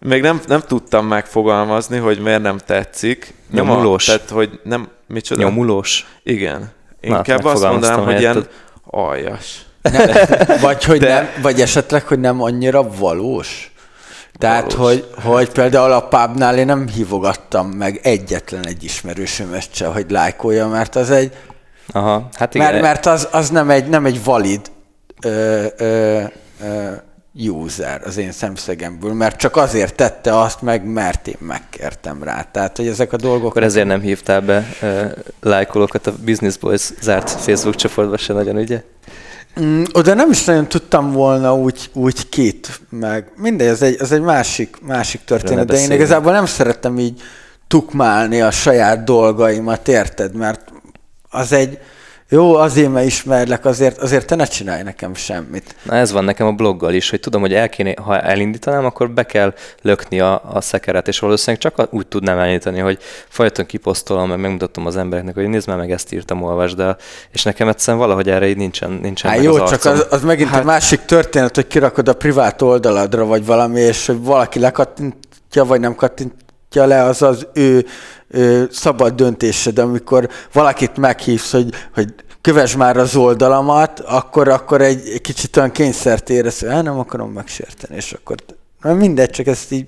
[0.00, 3.34] még nem, nem tudtam megfogalmazni, hogy miért nem tetszik.
[3.50, 4.06] Nyomulós.
[4.06, 5.42] Nem a, tehát, hogy nem, micsoda?
[5.42, 6.06] Nyomulós.
[6.22, 6.70] Igen.
[7.00, 8.46] Inkább Na, azt mondanám, hogy ilyen
[8.84, 9.64] aljas.
[9.82, 10.26] Ne,
[10.66, 11.14] vagy, hogy De...
[11.14, 13.72] nem, vagy esetleg, hogy nem annyira valós.
[14.38, 14.92] Tehát, valós.
[14.92, 20.68] hogy, hogy például a pubnál én nem hívogattam meg egyetlen egy ismerősömet se, hogy lájkolja,
[20.68, 21.32] mert az egy...
[21.92, 22.70] Aha, hát igen.
[22.70, 24.60] Mert, mert az, az nem, egy, nem egy valid
[25.22, 26.22] ö, ö,
[26.62, 26.90] ö,
[27.34, 32.42] user az én szemszegemből, mert csak azért tette azt meg, mert én megkértem rá.
[32.42, 33.50] Tehát, hogy ezek a dolgok...
[33.50, 35.10] Akkor ezért nem hívtál be uh,
[35.40, 38.82] lájkolókat a Business Boys zárt Facebook csoportba se nagyon, ugye?
[39.60, 44.12] Mm, oda nem is nagyon tudtam volna úgy, úgy kit, meg mindegy, ez egy, ez
[44.12, 47.22] egy másik, másik történet, de én igazából nem szerettem így
[47.68, 50.34] tukmálni a saját dolgaimat, érted?
[50.34, 50.72] Mert
[51.30, 51.78] az egy,
[52.32, 55.74] jó, azért, mert ismerlek, azért, azért te ne csinálj nekem semmit.
[55.82, 59.10] Na ez van nekem a bloggal is, hogy tudom, hogy el kéne, ha elindítanám, akkor
[59.10, 64.28] be kell lökni a, a szekeret, és valószínűleg csak úgy tudnám elindítani, hogy folyton kiposztolom,
[64.28, 66.96] meg megmutatom az embereknek, hogy nézd már meg, ezt írtam, olvasd el,
[67.30, 70.48] és nekem egyszerűen valahogy erre így nincsen, nincsen hát jó, az csak az, az megint
[70.48, 70.58] hát...
[70.58, 75.80] egy másik történet, hogy kirakod a privát oldaladra, vagy valami, és hogy valaki lekattintja, vagy
[75.80, 77.86] nem kattintja le, az az ő
[78.30, 85.08] ö, szabad döntésed, amikor valakit meghívsz, hogy, hogy kövess már az oldalamat, akkor, akkor egy,
[85.14, 88.36] egy kicsit olyan kényszert érez, hogy nem akarom megsérteni, és akkor
[88.82, 89.86] mindegy, csak ezt így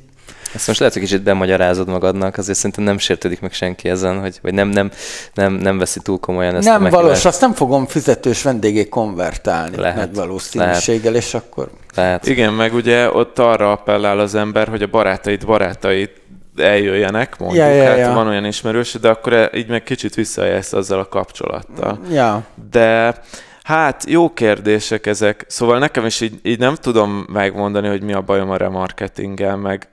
[0.54, 4.38] ezt most lehet, hogy kicsit bemagyarázod magadnak, azért szerintem nem sértődik meg senki ezen, hogy,
[4.42, 4.90] vagy nem, nem,
[5.34, 9.76] nem, nem veszi túl komolyan ezt Nem a valós, azt nem fogom fizetős vendégé konvertálni
[9.76, 11.26] lehet, nagy valószínűséggel, lehet.
[11.26, 11.70] és akkor...
[11.94, 12.26] Lehet.
[12.26, 16.21] Igen, meg ugye ott arra appellál az ember, hogy a barátait barátait
[16.56, 18.12] eljöjjenek, mondjuk, ja, ja, hát ja.
[18.12, 22.00] van olyan ismerős, de akkor így meg kicsit visszajelsz azzal a kapcsolattal.
[22.10, 22.44] Ja.
[22.70, 23.14] De
[23.62, 28.20] hát jó kérdések ezek, szóval nekem is így, így nem tudom megmondani, hogy mi a
[28.20, 29.86] bajom a remarketinggel, meg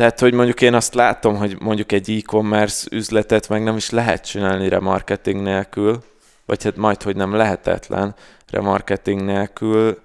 [0.00, 4.26] tehát, hogy mondjuk én azt látom, hogy mondjuk egy e-commerce üzletet meg nem is lehet
[4.26, 6.02] csinálni remarketing nélkül,
[6.46, 8.14] vagy hát majd, hogy nem lehetetlen
[8.50, 9.98] remarketing nélkül,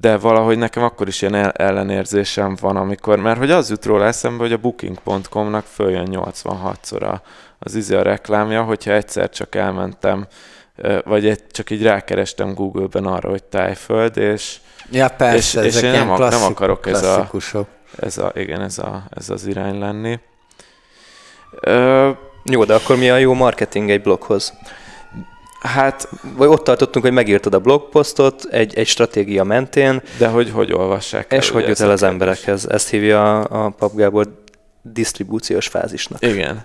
[0.00, 4.42] de valahogy nekem akkor is ilyen ellenérzésem van, amikor, mert hogy az jut róla eszembe,
[4.42, 7.18] hogy a booking.com-nak följön 86-szor
[7.58, 10.26] az izé a reklámja, hogyha egyszer csak elmentem,
[11.04, 15.90] vagy egy, csak így rákerestem Google-ben arra, hogy tájföld, és, ja, persze, és, és én
[15.90, 17.30] nem, nem akarok ez a,
[18.00, 20.18] ez a, igen, ez, a, ez az irány lenni.
[21.60, 22.10] Ö,
[22.44, 24.52] Jó, de akkor mi a jó marketing egy bloghoz?
[25.62, 26.08] Hát...
[26.36, 30.02] Vagy ott tartottunk, hogy megírtad a blogposztot egy, egy stratégia mentén.
[30.18, 31.38] De hogy hogy olvassák el?
[31.38, 32.68] És hogy jut el az emberekhez.
[32.68, 34.26] Ezt hívja a, a Pap Gábor
[34.82, 36.22] disztribúciós fázisnak.
[36.22, 36.64] Igen.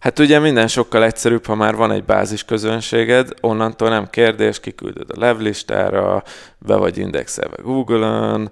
[0.00, 5.10] Hát ugye minden sokkal egyszerűbb, ha már van egy bázis közönséged, onnantól nem kérdés, kiküldöd
[5.10, 6.22] a levlistára,
[6.58, 8.50] be vagy indexelve Google-ön,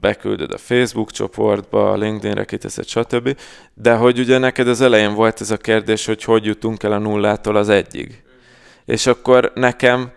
[0.00, 3.36] beküldöd a Facebook csoportba, LinkedIn-re kiteszed, stb.
[3.74, 6.98] De hogy ugye neked az elején volt ez a kérdés, hogy hogy jutunk el a
[6.98, 8.22] nullától az egyig.
[8.88, 10.12] És akkor nekem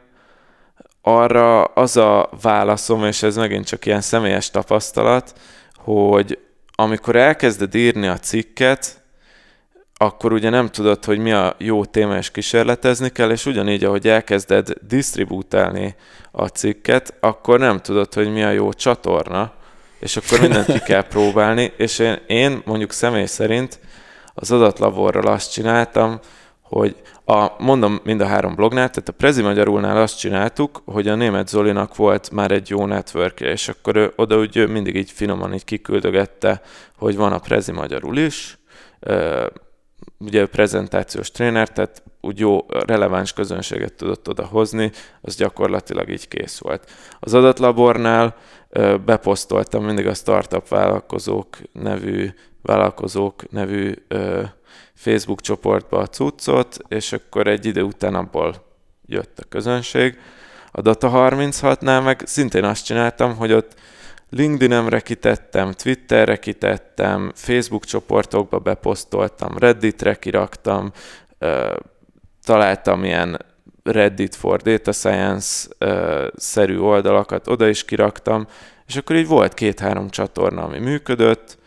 [1.01, 5.33] arra az a válaszom, és ez megint csak ilyen személyes tapasztalat,
[5.75, 6.39] hogy
[6.75, 9.03] amikor elkezded írni a cikket,
[9.97, 14.07] akkor ugye nem tudod, hogy mi a jó téma, és kísérletezni kell, és ugyanígy, ahogy
[14.07, 15.95] elkezded disztribútálni
[16.31, 19.53] a cikket, akkor nem tudod, hogy mi a jó csatorna,
[19.99, 23.79] és akkor mindent ki kell próbálni, és én, én mondjuk személy szerint
[24.33, 26.19] az adatlaborral azt csináltam,
[26.61, 26.95] hogy
[27.31, 31.47] a, mondom mind a három blognál, tehát a Prezi Magyarulnál azt csináltuk, hogy a német
[31.47, 35.63] Zolinak volt már egy jó networkje, és akkor ő, oda úgy mindig így finoman így
[35.63, 36.61] kiküldögette,
[36.97, 38.57] hogy van a Prezi Magyarul is,
[40.25, 44.91] ugye prezentációs tréner, tehát úgy jó, releváns közönséget tudott oda hozni,
[45.21, 46.91] az gyakorlatilag így kész volt.
[47.19, 48.35] Az adatlabornál
[49.05, 52.29] beposztoltam mindig a Startup Vállalkozók nevű,
[52.61, 53.93] vállalkozók nevű
[54.93, 58.55] Facebook csoportba a cuccot, és akkor egy idő után abból
[59.05, 60.19] jött a közönség.
[60.71, 63.75] A Data 36-nál meg szintén azt csináltam, hogy ott
[64.31, 70.91] LinkedIn-emre kitettem, Twitterre kitettem, Facebook csoportokba beposztoltam, Redditre kiraktam,
[72.43, 73.37] találtam ilyen
[73.83, 78.47] Reddit for Data Science-szerű oldalakat, oda is kiraktam,
[78.87, 81.57] és akkor így volt két-három csatorna, ami működött,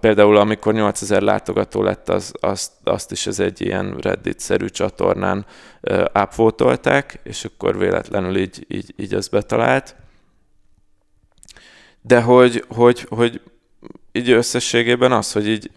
[0.00, 5.46] például amikor 8000 látogató lett, az, azt, azt is ez egy ilyen Reddit-szerű csatornán
[6.14, 9.96] upvotolták, és akkor véletlenül így, így, így az betalált
[12.08, 13.40] de hogy, hogy, hogy
[14.12, 15.70] így összességében az, hogy így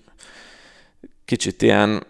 [1.25, 2.03] kicsit ilyen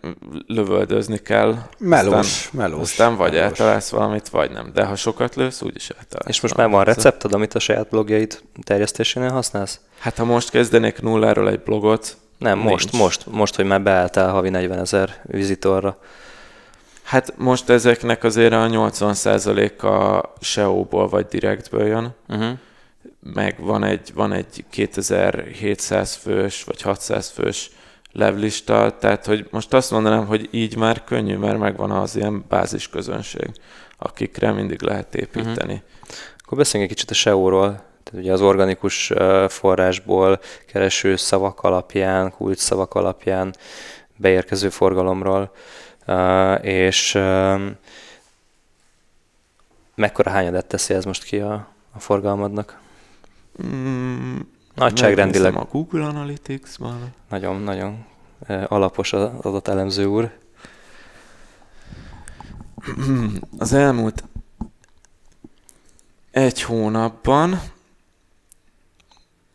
[0.48, 1.58] lövöldözni kell.
[1.78, 2.82] Melós, aztán, melós.
[2.82, 3.48] Aztán vagy melós.
[3.48, 4.72] eltalálsz valamit, vagy nem.
[4.74, 6.30] De ha sokat lősz, úgyis eltalálsz.
[6.30, 9.80] És most már van recepted, amit a saját blogjaid terjesztésénél használsz?
[10.00, 12.70] Hát ha most kezdenék nulláról egy blogot, Nem, nincs.
[12.70, 15.98] most, most, most, hogy már beálltál havi 40 ezer vizitorra.
[17.04, 22.16] Hát most ezeknek azért a 80%-a SEO-ból vagy direktből jön.
[22.28, 22.58] Uh-huh
[23.22, 27.72] meg van egy, van egy 2700 fős vagy 600 fős
[28.12, 32.90] levlista, tehát hogy most azt mondanám, hogy így már könnyű, mert megvan az ilyen bázis
[32.90, 33.52] közönség,
[33.98, 35.74] akikre mindig lehet építeni.
[35.74, 36.18] Uh-huh.
[36.38, 37.68] Akkor beszéljünk egy kicsit a SEO-ról,
[38.04, 39.12] tehát ugye az organikus
[39.48, 43.56] forrásból kereső szavak alapján, kulcs szavak alapján
[44.16, 45.52] beérkező forgalomról,
[46.62, 47.14] és
[49.96, 52.81] mekkora hányadát teszi ez most ki a, a forgalmadnak?
[53.66, 54.40] Mm,
[54.76, 55.56] Nagyságrendileg.
[55.56, 57.14] a Google Analytics-ban.
[57.30, 58.06] Nagyon, nagyon
[58.68, 60.32] alapos az adatelemző úr.
[63.58, 64.24] Az elmúlt
[66.32, 67.62] egy hónapban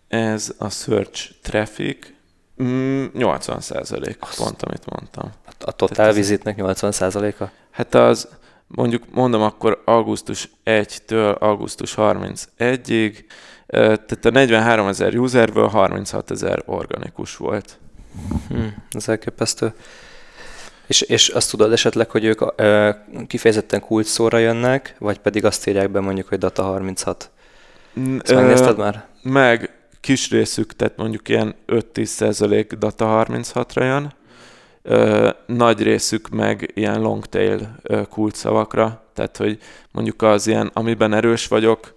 [0.09, 2.15] ez a search traffic
[2.57, 5.31] 80 mm, százalék, pont amit mondtam.
[5.59, 7.51] A total vizitnek 80 százaléka?
[7.71, 8.29] Hát az,
[8.67, 13.25] mondjuk mondom akkor augusztus 1-től augusztus 31-ig
[13.67, 17.79] tehát a 43 ezer userből 36 ezer organikus volt.
[18.49, 19.73] Hmm, ez elképesztő.
[20.87, 22.91] És, és azt tudod esetleg, hogy ők ö,
[23.27, 27.31] kifejezetten kulcs szóra jönnek, vagy pedig azt írják be mondjuk, hogy Data 36?
[28.23, 29.07] Ezt megnézted már?
[29.23, 34.13] Meg kis részük, tehát mondjuk ilyen 5-10 százalék Data 36-ra jön,
[34.83, 37.77] ö, nagy részük meg ilyen long tail
[38.11, 39.59] kulcsszavakra, tehát hogy
[39.93, 41.95] mondjuk az ilyen, amiben erős vagyok,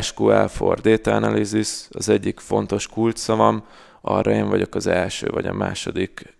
[0.00, 3.64] SQL for Data Analysis az egyik fontos kulcsszavam,
[4.00, 6.34] arra én vagyok az első vagy a második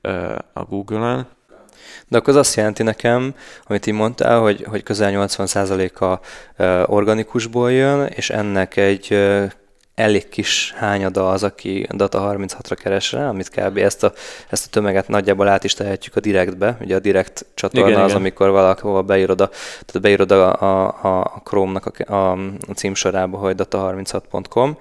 [0.53, 1.27] a Google-en.
[2.09, 3.35] De akkor az azt jelenti nekem,
[3.65, 6.21] amit így mondtál, hogy, hogy közel 80%-a
[6.93, 9.19] organikusból jön, és ennek egy
[9.99, 13.77] elég kis hányada az, aki Data 36-ra keres rá, amit kb.
[13.77, 14.13] Ezt a,
[14.49, 16.77] ezt a tömeget nagyjából át is tehetjük a direktbe.
[16.81, 18.21] Ugye a direkt csatorna igen, az, igen.
[18.21, 19.49] amikor valahova beírod a,
[19.85, 20.87] tehát beírod a, a,
[21.23, 22.33] a Chrome-nak a, a,
[22.69, 24.77] a címsorába, hogy data36.com.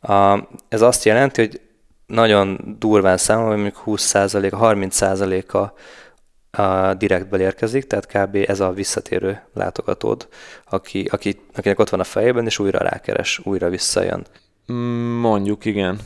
[0.00, 0.38] A,
[0.68, 1.60] ez azt jelenti, hogy
[2.06, 5.72] nagyon durván számolva, mondjuk 20%, 30%-a
[6.62, 8.44] a direktből érkezik, tehát kb.
[8.46, 10.28] ez a visszatérő látogatód,
[10.64, 14.26] aki, aki, akinek ott van a fejében, és újra rákeres, újra visszajön.
[14.72, 15.98] Mm, mondjuk, igen.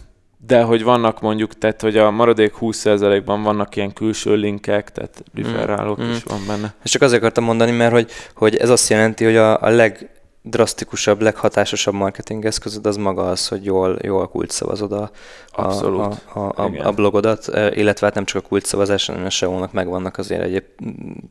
[0.47, 6.03] de hogy vannak mondjuk, tehát hogy a maradék 20%-ban vannak ilyen külső linkek, tehát referálók
[6.03, 6.11] mm.
[6.11, 6.75] is van benne.
[6.85, 10.11] És csak azért akartam mondani, mert hogy, hogy ez azt jelenti, hogy a, a leg
[10.43, 15.11] drasztikusabb, leghatásosabb marketing eszközöd az maga az, hogy jól, jól kulcsszavazod a,
[15.51, 19.31] a, a, a, a, a blogodat, e, illetve hát nem csak a kulcsszavazás, hanem a
[19.31, 20.65] SEO-nak megvannak azért egyéb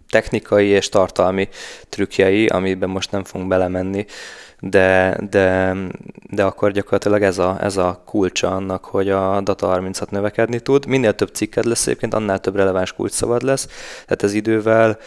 [0.10, 1.50] technikai és tartalmi
[1.90, 4.06] trükkjei, amiben most nem fogunk belemenni,
[4.60, 5.76] de, de,
[6.30, 10.86] de akkor gyakorlatilag ez a, ez a kulcsa annak, hogy a Data 36 növekedni tud.
[10.86, 13.68] Minél több cikked lesz egyébként, annál több releváns kulcsszavad lesz,
[14.06, 14.98] tehát ez idővel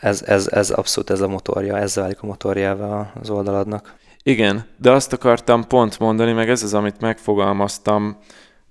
[0.00, 3.94] ez, ez, ez abszolút ez a motorja, ez válik a motorjával az oldaladnak.
[4.22, 8.16] Igen, de azt akartam pont mondani, meg ez az, amit megfogalmaztam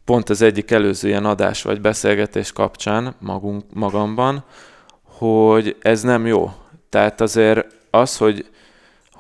[0.06, 4.44] pont az egyik előző ilyen adás vagy beszélgetés kapcsán magunk, magamban,
[5.04, 6.52] hogy ez nem jó.
[6.90, 8.46] Tehát azért az, hogy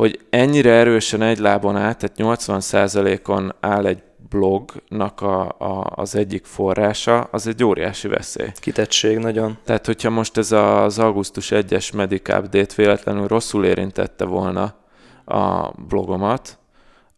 [0.01, 6.45] hogy ennyire erősen egy lábon áll, tehát 80%-on áll egy blognak a, a, az egyik
[6.45, 8.47] forrása, az egy óriási veszély.
[8.55, 9.57] Kitettség nagyon.
[9.63, 14.73] Tehát, hogyha most ez az augusztus 1-es Medic Update véletlenül rosszul érintette volna
[15.25, 16.59] a blogomat,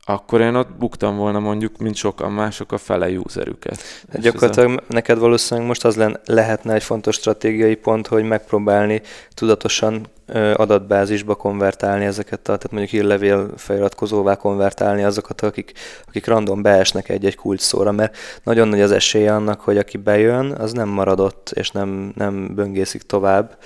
[0.06, 3.82] akkor én ott buktam volna mondjuk, mint sokan mások a fele userüket.
[4.12, 4.84] Hát gyakorlatilag a...
[4.88, 9.02] neked valószínűleg most az lehetne egy fontos stratégiai pont, hogy megpróbálni
[9.34, 10.08] tudatosan
[10.54, 15.72] adatbázisba konvertálni ezeket, tehát mondjuk hírlevél feliratkozóvá konvertálni azokat, akik,
[16.08, 20.52] akik random beesnek egy-egy kulcs szóra, mert nagyon nagy az esélye annak, hogy aki bejön,
[20.52, 23.58] az nem maradott, és nem, nem böngészik tovább,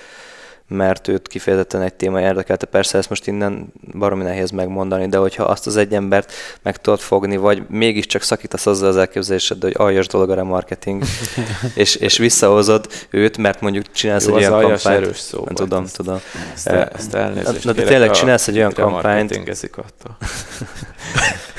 [0.68, 2.66] mert őt kifejezetten egy téma érdekelte.
[2.66, 7.00] Persze ezt most innen baromi nehéz megmondani, de hogyha azt az egy embert meg tudod
[7.00, 11.02] fogni, vagy mégiscsak szakítasz azzal az elképzelésed, hogy aljas dolog a remarketing,
[11.74, 14.86] és, és visszahozod őt, mert mondjuk csinálsz Jó, egy olyan kampányt.
[15.02, 16.20] erős szó Tudom, ezt, tudom.
[16.54, 19.32] Ezt, ezt elnézést Na, de tényleg csinálsz egy olyan kampányt.
[19.76, 20.16] attól.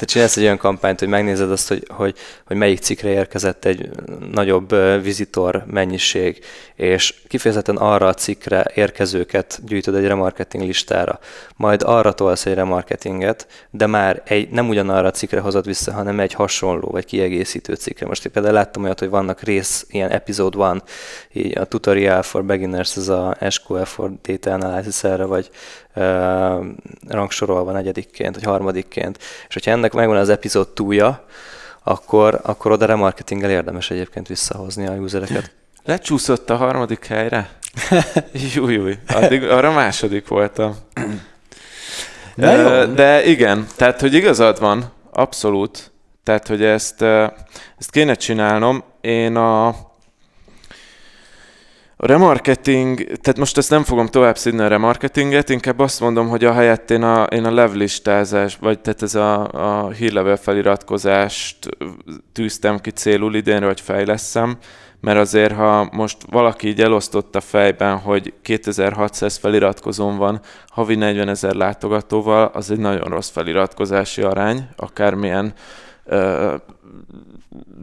[0.00, 2.14] te csinálsz egy olyan kampányt, hogy megnézed azt, hogy, hogy,
[2.46, 3.88] hogy melyik cikkre érkezett egy
[4.32, 6.44] nagyobb vizitor mennyiség,
[6.74, 11.18] és kifejezetten arra a cikkre érkezőket gyűjtöd egy remarketing listára,
[11.56, 16.20] majd arra tolsz egy remarketinget, de már egy, nem ugyanarra a cikkre hozod vissza, hanem
[16.20, 18.06] egy hasonló vagy kiegészítő cikkre.
[18.06, 20.82] Most én például láttam olyat, hogy vannak rész, ilyen episode van,
[21.32, 25.50] így a tutorial for beginners, ez a SQL for data analysis erre, vagy
[25.94, 26.66] uh,
[27.08, 29.18] rangsorolva negyedikként, vagy harmadikként.
[29.48, 31.24] És hogyha ennek megvan az epizód túlja,
[31.82, 35.50] akkor, akkor oda remarketinggel érdemes egyébként visszahozni a usereket.
[35.84, 37.50] Lecsúszott a harmadik helyre?
[38.54, 38.98] Júj, júj.
[39.08, 40.76] Addig, arra második voltam.
[42.34, 42.94] De, jó.
[42.94, 45.90] de igen, tehát, hogy igazad van, abszolút.
[46.22, 47.02] Tehát, hogy ezt,
[47.78, 48.84] ezt kéne csinálnom.
[49.00, 49.74] Én a,
[52.02, 56.44] a remarketing, tehát most ezt nem fogom tovább szídni a remarketinget, inkább azt mondom, hogy
[56.44, 61.68] a helyett én a, én a levlistázás, vagy tehát ez a, a hírlevél feliratkozást
[62.32, 64.56] tűztem ki célul idénre, hogy fejleszem,
[65.00, 71.28] mert azért, ha most valaki így elosztott a fejben, hogy 2600 feliratkozón van havi 40
[71.28, 75.52] ezer látogatóval, az egy nagyon rossz feliratkozási arány, akármilyen
[76.04, 76.54] ö,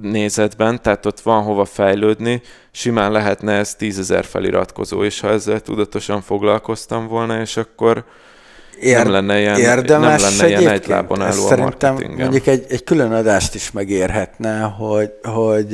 [0.01, 2.41] nézetben, tehát ott van hova fejlődni,
[2.71, 8.05] simán lehetne ez tízezer feliratkozó, és ha ezzel tudatosan foglalkoztam volna, és akkor
[8.79, 12.65] Ér, nem lenne ilyen, érdemes nem lenne ilyen egy lábon álló a Szerintem mondjuk egy,
[12.69, 15.73] egy külön adást is megérhetne, hogy, hogy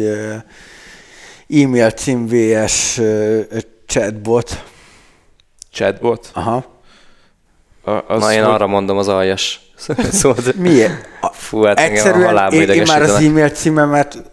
[1.49, 3.01] e-mail cím VS
[3.85, 4.63] chatbot.
[5.71, 6.29] Chatbot?
[6.33, 6.72] Aha.
[7.85, 9.61] A, az Na én arra mondom az aljas
[10.11, 11.07] szóval, Miért?
[11.31, 14.31] Fú, hát Egyszerűen én, én már az e-mail címemet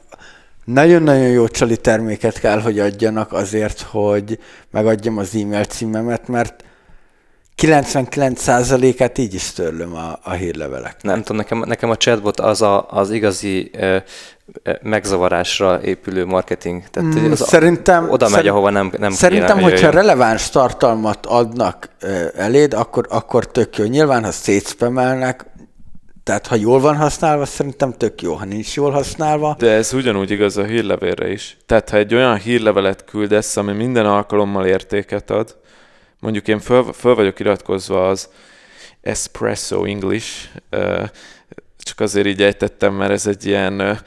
[0.65, 4.39] nagyon-nagyon jó csali terméket kell, hogy adjanak azért, hogy
[4.71, 6.65] megadjam az e-mail címemet, mert
[7.61, 10.97] 99%-át így is törlöm a, a hírlevelek.
[11.03, 13.97] Nem tudom, nekem, nekem a chatbot az a, az igazi ö,
[14.83, 16.83] megzavarásra épülő marketing.
[16.91, 20.03] Tehát mm, az szerintem, oda megy, szerint, ahova nem, nem Szerintem, kéne, hogyha jöjjön.
[20.03, 21.89] releváns tartalmat adnak
[22.37, 23.85] eléd, akkor, akkor tök jó.
[23.85, 25.47] Nyilván, ha szétspemelnek,
[26.25, 29.57] tehát ha jól van használva, szerintem tök jó, ha nincs jól használva.
[29.59, 31.57] De ez ugyanúgy igaz a hírlevélre is.
[31.67, 35.57] Tehát ha egy olyan hírlevelet küldesz, ami minden alkalommal értéket ad,
[36.21, 38.29] mondjuk én föl, föl vagyok iratkozva az
[39.01, 40.49] Espresso English,
[41.79, 43.99] csak azért így ejtettem, mert ez egy ilyen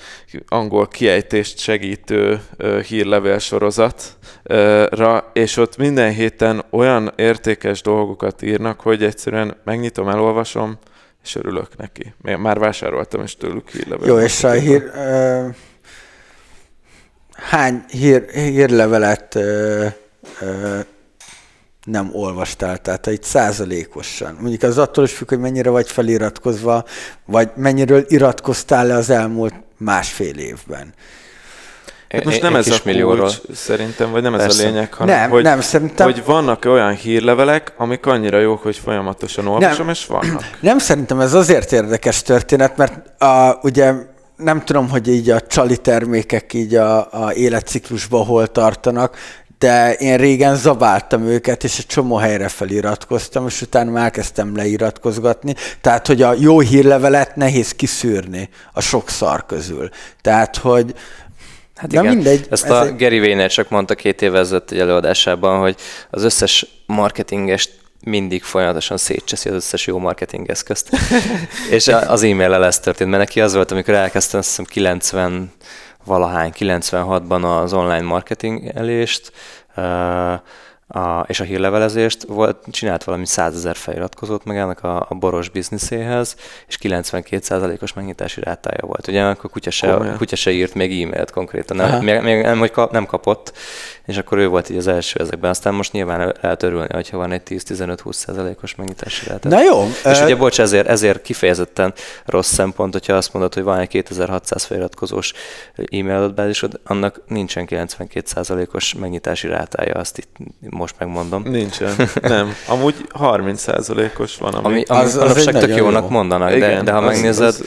[0.47, 2.41] angol kiejtést segítő
[2.87, 10.77] hírlevél sorozatra, és ott minden héten olyan értékes dolgokat írnak, hogy egyszerűen megnyitom, elolvasom,
[11.23, 12.13] és örülök neki.
[12.21, 14.07] Már vásároltam is tőlük hírlevelet.
[14.07, 15.55] Jó, és a hír, uh,
[17.33, 19.85] hány hír, hírlevelet uh,
[20.41, 20.79] uh,
[21.83, 24.37] nem olvastál, tehát egy százalékosan.
[24.39, 26.83] Mondjuk az attól is függ, hogy mennyire vagy feliratkozva,
[27.25, 30.93] vagy mennyiről iratkoztál le az elmúlt másfél évben.
[32.09, 33.17] Hát most nem ez a millióról.
[33.17, 34.63] kulcs, szerintem, vagy nem ez Persze.
[34.63, 38.77] a lényeg, hanem Nem, hogy, nem, szerintem- hogy vannak olyan hírlevelek, amik annyira jók, hogy
[38.77, 40.57] folyamatosan olvasom, és vannak.
[40.59, 43.93] Nem szerintem ez azért érdekes történet, mert a, ugye
[44.35, 49.17] nem tudom, hogy így a csali termékek így a, a életciklusban hol tartanak,
[49.63, 55.55] de én régen zabáltam őket, és egy csomó helyre feliratkoztam, és utána elkezdtem leiratkozgatni.
[55.81, 59.89] Tehát, hogy a jó hírlevelet nehéz kiszűrni a sok szar közül.
[60.21, 60.93] Tehát, hogy
[61.75, 64.79] Hát Na igen, mindegy, ezt ez a egy- Gary Vaynerchuk mondta két évvel ezelőtt egy
[64.79, 65.75] előadásában, hogy
[66.09, 67.71] az összes marketingest
[68.03, 70.89] mindig folyamatosan szétcseszi az összes jó marketing eszközt.
[71.69, 75.51] és az e-mail ez történt, mert neki az volt, amikor elkezdtem azt hiszem 90
[76.05, 79.31] valahány, 96-ban az online marketing elést,
[80.87, 86.35] a, és a hírlevelezést, volt, csinált valami 100 ezer feliratkozót magának a, a boros bizniszéhez,
[86.67, 89.07] és 92%-os megnyitási rátája volt.
[89.07, 90.17] Ugye akkor kutya se, Komolyan.
[90.17, 91.89] kutya se írt még e-mailt konkrétan, Aha.
[91.89, 93.57] nem, még, még nem, hogy kap, nem kapott,
[94.05, 95.49] és akkor ő volt így az első ezekben.
[95.49, 99.49] Aztán most nyilván lehet örülni, hogyha van egy 10-15-20%-os megnyitási ráta.
[99.49, 99.85] na jó.
[100.05, 101.93] És ö, ugye, bocs, ezért, ezért kifejezetten
[102.25, 105.33] rossz szempont, hogyha azt mondod, hogy van egy 2600 feliratkozós
[105.75, 110.37] e-mail adatbázisod, annak nincsen 92%-os megnyitási rátája, azt itt
[110.69, 111.43] most megmondom.
[111.43, 111.93] Nincsen.
[112.21, 112.53] Nem.
[112.67, 114.65] Amúgy 30%-os van, ami...
[114.65, 116.09] Ami, ami Az- manapság tök jónak jó.
[116.09, 117.63] mondanak, de, Igen, de ha az- megnézed, az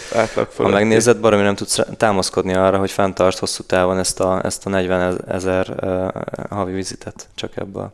[0.56, 4.68] ha megnézed, baromi nem tudsz támaszkodni arra, hogy fenntart hosszú távon ezt a, ezt a
[4.70, 7.92] 40 ezer uh, havi vizitet csak ebből.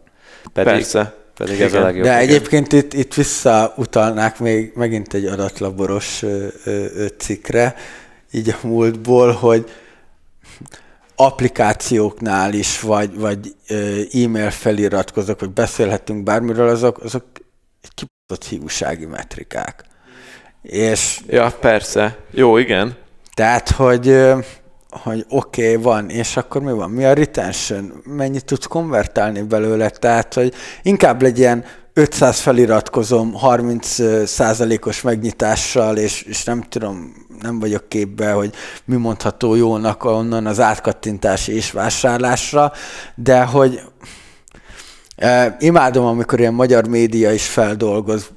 [0.53, 1.15] Pedig, Persze.
[1.37, 2.05] pedig ez a legjobb.
[2.05, 2.29] De igen.
[2.29, 7.75] egyébként itt, itt visszautalnák még megint egy adatlaboros ö, cikkre,
[8.31, 9.71] így a múltból, hogy
[11.17, 13.55] applikációknál is, vagy, vagy
[14.13, 17.25] e-mail feliratkozók, vagy beszélhetünk bármiről, azok, azok
[17.83, 19.85] egy kibaszott hiúsági metrikák.
[20.63, 22.19] És Ja, persze.
[22.31, 22.97] Jó, igen.
[23.35, 24.39] tehát, hogy, ö,
[24.93, 26.91] hogy oké, okay, van, és akkor mi van?
[26.91, 27.93] Mi a retention?
[28.05, 29.91] Mennyit tudsz konvertálni belőle?
[29.91, 31.65] Tehát, hogy inkább legyen
[31.95, 39.55] 500 feliratkozom 30 százalékos megnyitással, és, és nem tudom, nem vagyok képbe, hogy mi mondható
[39.55, 42.73] jónak onnan az átkattintás és vásárlásra,
[43.15, 43.81] de hogy
[45.17, 48.31] eh, imádom, amikor ilyen magyar média is feldolgoz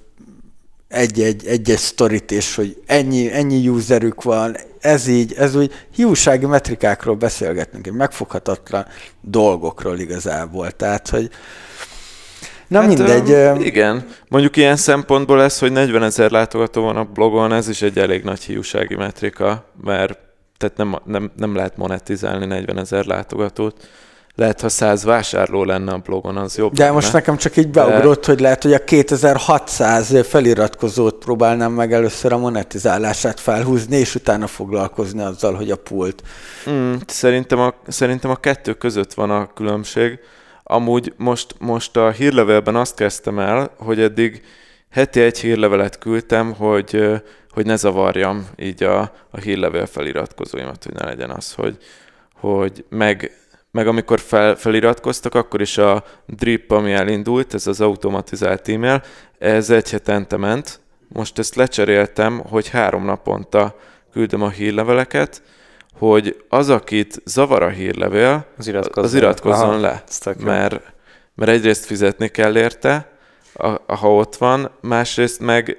[0.88, 7.16] egy-egy, egy-egy sztorit, és hogy ennyi, ennyi userük van, ez így, ez úgy, hiúsági metrikákról
[7.16, 8.86] beszélgetünk, egy megfoghatatlan
[9.22, 11.30] dolgokról igazából, tehát, hogy
[12.68, 13.30] na hát, mindegy.
[13.30, 14.06] ö, igen.
[14.28, 18.24] Mondjuk ilyen szempontból ez, hogy 40 ezer látogató van a blogon, ez is egy elég
[18.24, 20.20] nagy hiúsági metrika, mert
[20.58, 23.88] tehát nem, nem, nem lehet monetizálni 40 ezer látogatót.
[24.38, 26.94] Lehet, ha 100 vásárló lenne a blogon, az jobb De lenne.
[26.94, 32.38] most nekem csak így beugrott, hogy lehet, hogy a 2600 feliratkozót próbálnám meg először a
[32.38, 36.24] monetizálását felhúzni, és utána foglalkozni azzal, hogy a pult.
[36.70, 40.20] Mm, szerintem, a, szerintem a kettő között van a különbség.
[40.64, 44.42] Amúgy most, most a hírlevélben azt kezdtem el, hogy eddig
[44.90, 49.00] heti egy hírlevelet küldtem, hogy, hogy ne zavarjam így a,
[49.32, 51.78] a hírlevél feliratkozóimat, hogy ne legyen az, hogy,
[52.34, 53.32] hogy meg,
[53.76, 59.04] meg amikor fel, feliratkoztak, akkor is a drip, ami elindult, ez az automatizált e-mail,
[59.38, 60.80] ez egy hetente ment.
[61.08, 63.76] Most ezt lecseréltem, hogy három naponta
[64.12, 65.42] küldöm a hírleveleket,
[65.94, 70.04] hogy az, akit zavar a hírlevél, Az iratkozzon, az iratkozzon Aha, le.
[70.40, 70.94] Mert,
[71.36, 73.12] mert egyrészt fizetni kell érte,
[73.54, 75.78] a- ha ott van, másrészt meg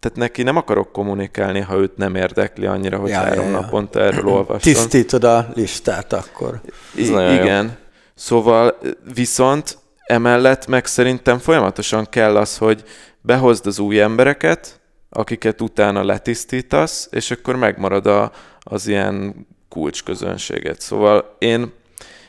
[0.00, 3.60] tehát neki nem akarok kommunikálni, ha őt nem érdekli annyira, hogy Ja, három ja, ja.
[3.60, 4.72] naponta erről olvasson.
[4.72, 6.60] Tisztítod a listát akkor.
[6.94, 7.42] I- nagyon jó.
[7.42, 7.76] igen.
[8.14, 8.78] Szóval
[9.14, 12.82] viszont emellett meg szerintem folyamatosan kell az, hogy
[13.20, 14.80] behozd az új embereket,
[15.10, 20.80] akiket utána letisztítasz, és akkor megmarad a, az ilyen kulcsközönséget.
[20.80, 21.72] Szóval én,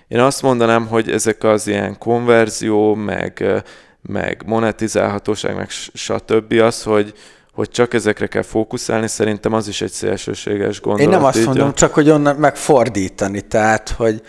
[0.07, 3.63] én azt mondanám, hogy ezek az ilyen konverzió, meg,
[4.01, 6.53] meg monetizálhatóság, meg stb.
[6.53, 7.13] az, hogy,
[7.59, 11.11] hogy csak ezekre kell fókuszálni, szerintem az is egy szélsőséges gondolat.
[11.11, 14.21] Én nem azt így mondom, csak hogy onnan megfordítani, tehát, hogy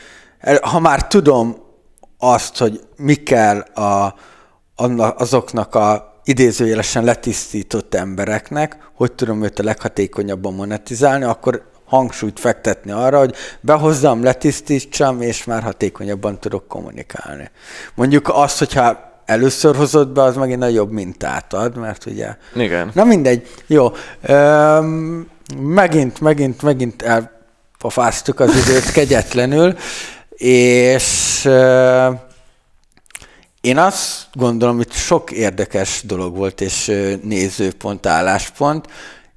[0.62, 1.56] ha már tudom
[2.18, 4.14] azt, hogy mi kell a,
[5.16, 13.18] azoknak a idézőjelesen letisztított embereknek, hogy tudom őt a leghatékonyabban monetizálni, akkor hangsúlyt fektetni arra,
[13.18, 17.50] hogy behozzam, letisztítsam, és már hatékonyabban tudok kommunikálni.
[17.94, 22.90] Mondjuk azt, hogyha először hozod be, az megint nagyobb mintát ad, mert ugye Igen.
[22.94, 23.48] Na mindegy.
[23.66, 23.92] Jó.
[24.22, 29.76] Öm, megint, megint, megint elpafáztuk az időt kegyetlenül,
[30.36, 32.10] és ö,
[33.60, 38.86] én azt gondolom, hogy sok érdekes dolog volt, és nézőpont, álláspont.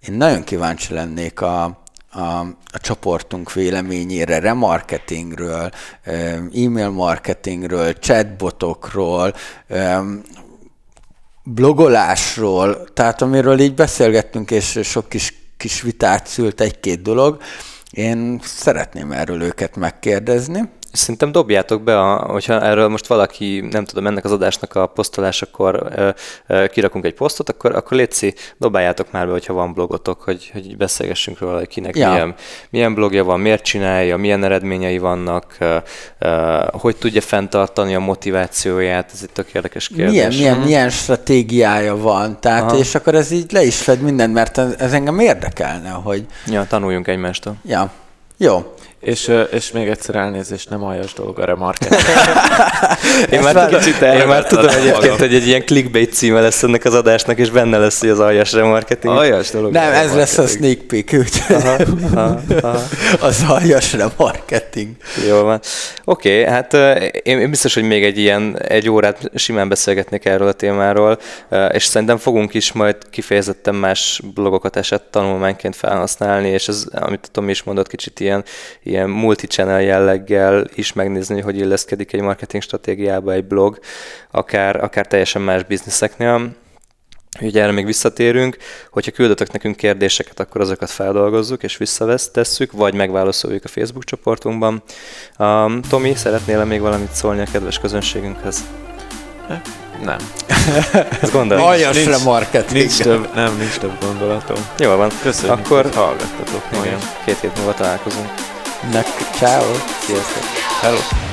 [0.08, 1.82] Én nagyon kíváncsi lennék a,
[2.14, 2.39] a,
[2.72, 5.72] a csoportunk véleményére, remarketingről,
[6.53, 9.34] e-mail marketingről, chatbotokról,
[11.43, 17.41] blogolásról, tehát amiről így beszélgettünk, és sok kis, kis vitát szült egy-két dolog,
[17.91, 20.70] én szeretném erről őket megkérdezni.
[20.94, 25.88] Szerintem dobjátok be, a, hogyha erről most valaki, nem tudom, ennek az adásnak a posztolásakor
[25.96, 26.10] ö,
[26.48, 30.78] ö, kirakunk egy posztot, akkor, akkor létszi, dobáljátok már be, hogyha van blogotok, hogy, hogy
[30.78, 32.10] beszélgessünk róla, hogy kinek ja.
[32.10, 32.36] milyen,
[32.70, 35.78] milyen blogja van, miért csinálja, milyen eredményei vannak, ö,
[36.20, 40.12] ö, hogy tudja fenntartani a motivációját, ez egy tök érdekes kérdés.
[40.12, 40.64] Milyen, milyen, hmm.
[40.64, 42.78] milyen stratégiája van, tehát, Aha.
[42.78, 46.26] és akkor ez így le is fed mindent, mert ez, ez engem érdekelne, hogy...
[46.48, 47.56] Ja, tanuljunk egymástól.
[47.66, 47.91] Ja,
[48.38, 48.74] jó.
[49.04, 52.01] És, és még egyszer elnézést, nem aljas dolog a remarketing.
[53.32, 56.93] én, már, kicsit én már tudom egyébként, hogy egy ilyen clickbait címe lesz ennek az
[56.93, 59.14] adásnak, és benne lesz, hogy az aljas remarketing.
[59.14, 59.72] Aljas dolog.
[59.72, 61.78] Nem, ez lesz a sneak peek, úgyhogy aha,
[62.14, 62.80] aha, aha.
[63.20, 64.89] az aljas remarketing.
[65.28, 65.60] Jó van.
[66.04, 66.74] Oké, okay, hát
[67.24, 71.20] én biztos, hogy még egy ilyen egy órát simán beszélgetnék erről a témáról,
[71.72, 77.51] és szerintem fogunk is majd kifejezetten más blogokat esett tanulmányként felhasználni, és ez, amit Tomi
[77.51, 78.43] is mondott, kicsit ilyen
[78.94, 83.80] ilyen multi-channel jelleggel is megnézni, hogy illeszkedik egy marketing stratégiába egy blog,
[84.32, 86.56] akár, akár teljesen más bizniszeknél.
[87.41, 88.58] Ugye erre még visszatérünk,
[88.91, 94.84] hogyha küldetek nekünk kérdéseket, akkor azokat feldolgozzuk és visszatesszük, vagy megválaszoljuk a Facebook csoportunkban.
[95.38, 98.64] Um, Tomi, szeretnél még valamit szólni a kedves közönségünkhez?
[100.04, 100.18] Nem.
[101.22, 101.66] Ez gondolom.
[101.66, 102.80] Aljasra marketing.
[102.80, 104.58] Nincs több, nem, nincs több gondolatom.
[104.78, 105.12] Jó van.
[105.22, 106.64] Köszönjük, Akkor hogy hallgattatok.
[106.84, 107.00] Igen.
[107.26, 108.53] Két hét múlva találkozunk.
[109.39, 109.63] Chao.
[110.81, 111.32] Chao.